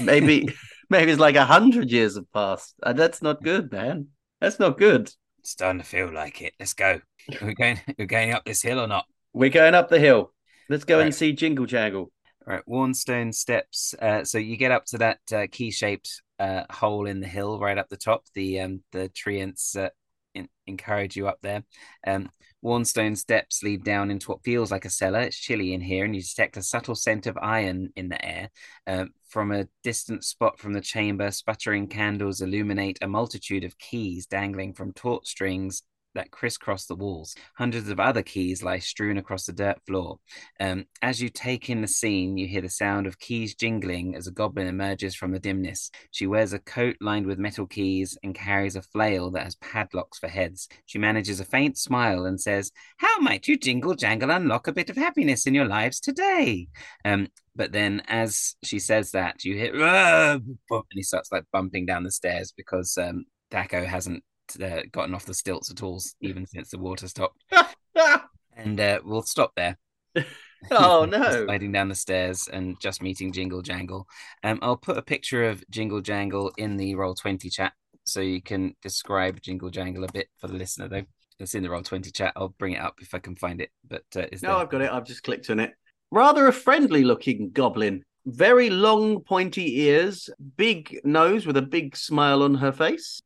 [0.00, 0.48] Maybe,
[0.90, 2.74] maybe it's like a hundred years have passed.
[2.82, 4.08] Uh, that's not good, man.
[4.40, 5.10] That's not good.
[5.44, 6.54] Starting to feel like it.
[6.58, 7.00] Let's go.
[7.40, 9.06] Are we going we're going up this hill or not?
[9.32, 10.32] We're going up the hill.
[10.68, 12.10] Let's go and see Jingle Jangle.
[12.46, 13.94] All right, Warnstone steps.
[14.00, 17.78] Uh, so you get up to that uh, key-shaped uh, hole in the hill right
[17.78, 18.24] up the top.
[18.34, 19.90] The um, the treants uh,
[20.34, 21.64] in- encourage you up there.
[22.06, 22.30] Um,
[22.64, 25.20] Warnstone steps lead down into what feels like a cellar.
[25.20, 28.50] It's chilly in here, and you detect a subtle scent of iron in the air.
[28.86, 34.26] Um, from a distant spot from the chamber, sputtering candles illuminate a multitude of keys
[34.26, 35.82] dangling from taut strings
[36.14, 37.34] that crisscross the walls.
[37.56, 40.18] Hundreds of other keys lie strewn across the dirt floor.
[40.60, 44.26] Um, as you take in the scene, you hear the sound of keys jingling as
[44.26, 45.90] a goblin emerges from the dimness.
[46.10, 50.18] She wears a coat lined with metal keys and carries a flail that has padlocks
[50.18, 50.68] for heads.
[50.86, 54.90] She manages a faint smile and says, How might you jingle jangle unlock a bit
[54.90, 56.68] of happiness in your lives today?
[57.04, 60.58] Um, but then as she says that, you hear, and
[60.90, 64.24] he starts like bumping down the stairs because um, Thaco hasn't
[64.62, 67.42] uh, gotten off the stilts at all, even since the water stopped.
[68.56, 69.76] And uh, we'll stop there.
[70.70, 71.44] oh no!
[71.44, 74.06] sliding down the stairs and just meeting Jingle Jangle.
[74.44, 77.72] Um, I'll put a picture of Jingle Jangle in the Roll Twenty chat
[78.06, 80.88] so you can describe Jingle Jangle a bit for the listener.
[80.88, 81.02] Though
[81.40, 82.32] it's in the Roll Twenty chat.
[82.36, 83.70] I'll bring it up if I can find it.
[83.88, 84.58] But uh, is No, there?
[84.58, 84.90] I've got it.
[84.92, 85.72] I've just clicked on it.
[86.10, 88.04] Rather a friendly-looking goblin.
[88.24, 93.20] Very long, pointy ears, big nose with a big smile on her face.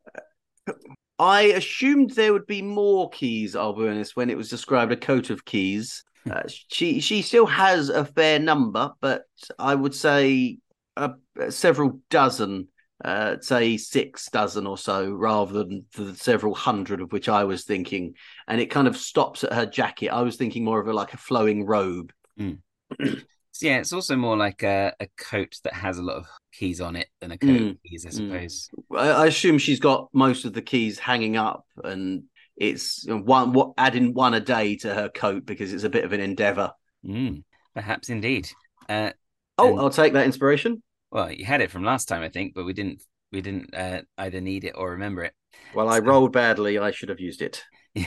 [1.18, 3.56] I assumed there would be more keys.
[3.56, 4.16] I'll be honest.
[4.16, 8.38] When it was described a coat of keys, uh, she she still has a fair
[8.38, 9.24] number, but
[9.58, 10.58] I would say
[10.96, 11.10] uh,
[11.50, 12.68] several dozen.
[13.04, 17.62] Uh, say six dozen or so, rather than the several hundred of which I was
[17.64, 18.14] thinking.
[18.48, 20.08] And it kind of stops at her jacket.
[20.08, 22.12] I was thinking more of a like a flowing robe.
[23.52, 26.26] So, yeah, it's also more like a, a coat that has a lot of
[26.58, 28.12] keys on it than a coat Mm, of keys, I mm.
[28.14, 28.70] suppose.
[28.96, 32.24] I, I assume she's got most of the keys hanging up, and
[32.56, 36.12] it's one what adding one a day to her coat because it's a bit of
[36.12, 36.72] an endeavor.
[37.04, 37.44] Mm,
[37.74, 38.50] perhaps indeed.
[38.88, 39.10] Uh,
[39.60, 40.82] Oh, And- I'll take that inspiration.
[41.10, 43.02] well, you had it from last time, I think, but we didn't.
[43.32, 45.34] We didn't uh, either need it or remember it.
[45.74, 46.78] Well, I So- rolled badly.
[46.78, 47.64] I should have used it.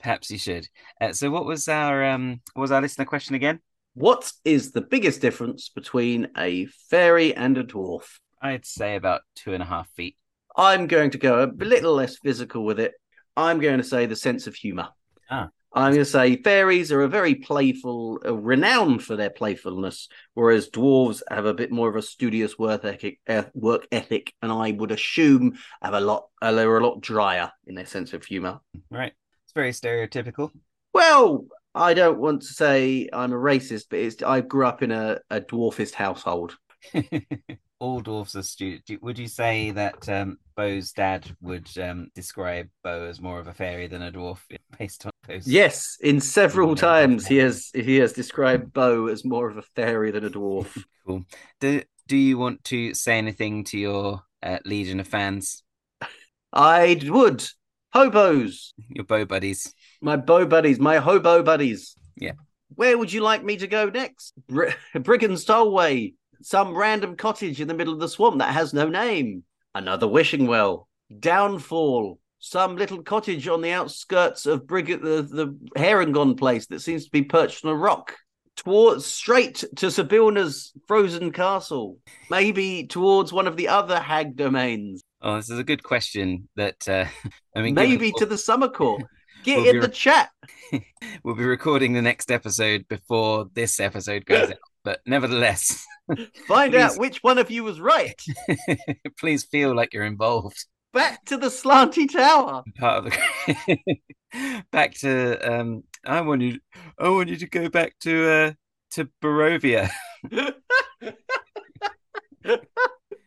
[0.00, 0.66] Perhaps you should.
[1.00, 3.60] Uh, so, what was our um, what was our listener question again?
[3.94, 8.18] What is the biggest difference between a fairy and a dwarf?
[8.40, 10.16] I'd say about two and a half feet.
[10.56, 12.92] I'm going to go a little less physical with it.
[13.36, 14.88] I'm going to say the sense of humor.
[15.30, 15.48] Ah.
[15.72, 20.68] I'm going to say fairies are a very playful, uh, renowned for their playfulness, whereas
[20.68, 24.72] dwarves have a bit more of a studious work ethic, uh, work ethic, and I
[24.72, 28.60] would assume have a lot, uh, they're a lot drier in their sense of humor.
[28.90, 29.12] Right.
[29.44, 30.50] It's very stereotypical.
[30.92, 34.90] Well, I don't want to say I'm a racist, but it's, I grew up in
[34.90, 36.56] a, a dwarfist household.
[37.78, 38.98] All dwarfs are stupid.
[39.00, 43.54] Would you say that um, Bo's dad would um, describe Bo as more of a
[43.54, 44.38] fairy than a dwarf
[44.78, 45.46] based on those?
[45.46, 50.10] Yes, in several times he has he has described Bo as more of a fairy
[50.10, 50.82] than a dwarf.
[51.06, 51.24] Cool.
[51.60, 55.62] Do Do you want to say anything to your uh, legion of fans,
[56.52, 57.42] I would
[57.94, 59.74] hobos, your Bo buddies?
[60.00, 61.94] My bow buddies, my hobo buddies.
[62.16, 62.32] Yeah.
[62.74, 64.32] Where would you like me to go next?
[64.48, 68.88] Br- Brigand's Tollway, some random cottage in the middle of the swamp that has no
[68.88, 69.44] name.
[69.74, 70.88] Another wishing well.
[71.18, 72.18] Downfall.
[72.42, 77.10] Some little cottage on the outskirts of Brig- the, the Harengon place that seems to
[77.10, 78.16] be perched on a rock.
[78.56, 81.98] Towards straight to Zybilna's frozen castle.
[82.30, 85.02] Maybe towards one of the other hag domains.
[85.22, 86.48] Oh, this is a good question.
[86.56, 87.04] That uh,
[87.56, 89.02] I mean, Maybe given- to the summer court.
[89.44, 90.30] Get We'll in be the chat.
[91.24, 94.58] we'll be recording the next episode before this episode goes out.
[94.84, 95.84] But nevertheless,
[96.48, 96.80] Find Please.
[96.80, 98.20] out which one of you was right.
[99.18, 100.64] please feel like you're involved.
[100.92, 102.64] Back to the slanty tower.
[102.78, 103.78] Part of the
[104.72, 105.84] back to um.
[106.04, 106.58] I want you.
[106.98, 108.52] I want you to go back to uh
[108.92, 109.88] to Barovia.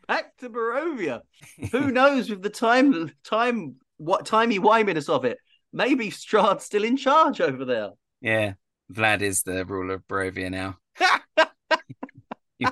[0.08, 1.22] Back to Barovia.
[1.72, 5.38] Who knows with the time time what timey wiminess of it?
[5.74, 7.90] Maybe Strahd's still in charge over there.
[8.22, 8.54] Yeah,
[8.94, 10.78] Vlad is the ruler of Barovia now.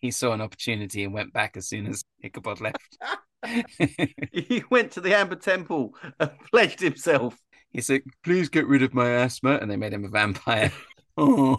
[0.00, 2.98] he saw an opportunity and went back as soon as Ichabod left.
[4.32, 7.36] he went to the Amber Temple and pledged himself.
[7.72, 10.72] he said, "Please get rid of my asthma," and they made him a vampire.
[11.16, 11.58] oh,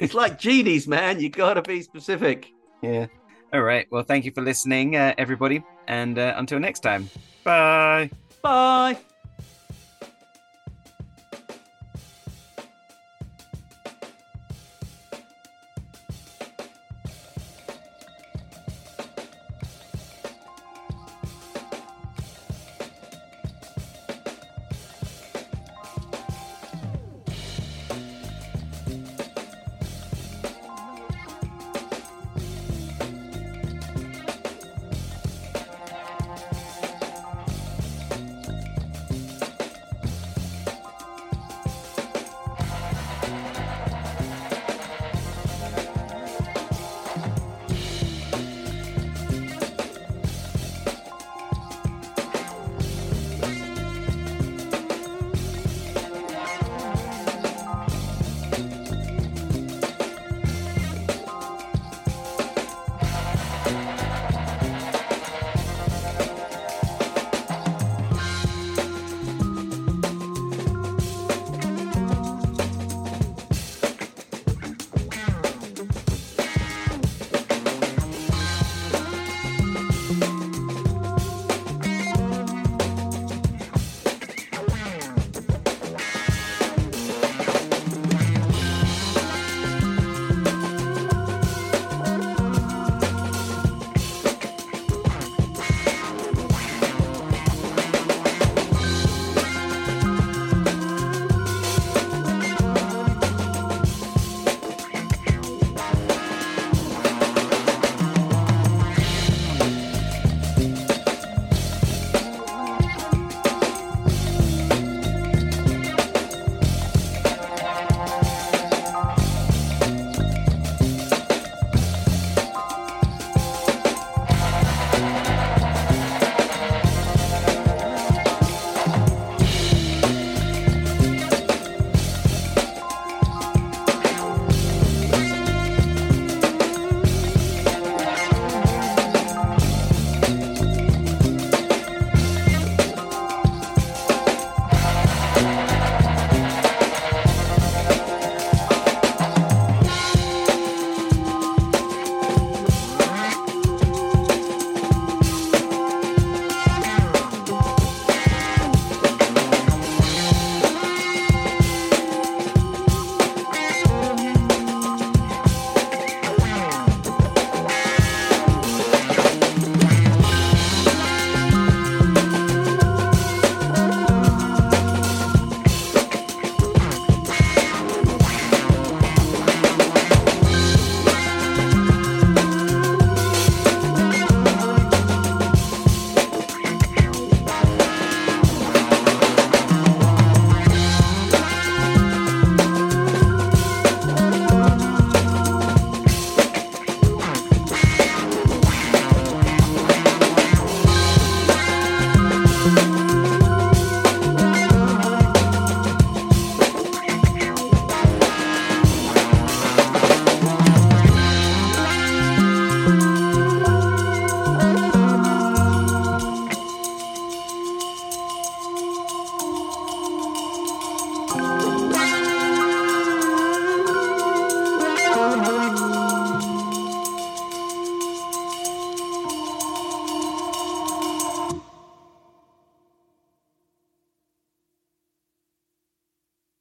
[0.00, 1.20] It's like genies, man.
[1.20, 2.48] You gotta be specific.
[2.82, 3.06] yeah.
[3.52, 3.86] All right.
[3.90, 7.08] Well, thank you for listening, uh, everybody, and uh, until next time.
[7.44, 8.10] Bye.
[8.42, 8.98] Bye.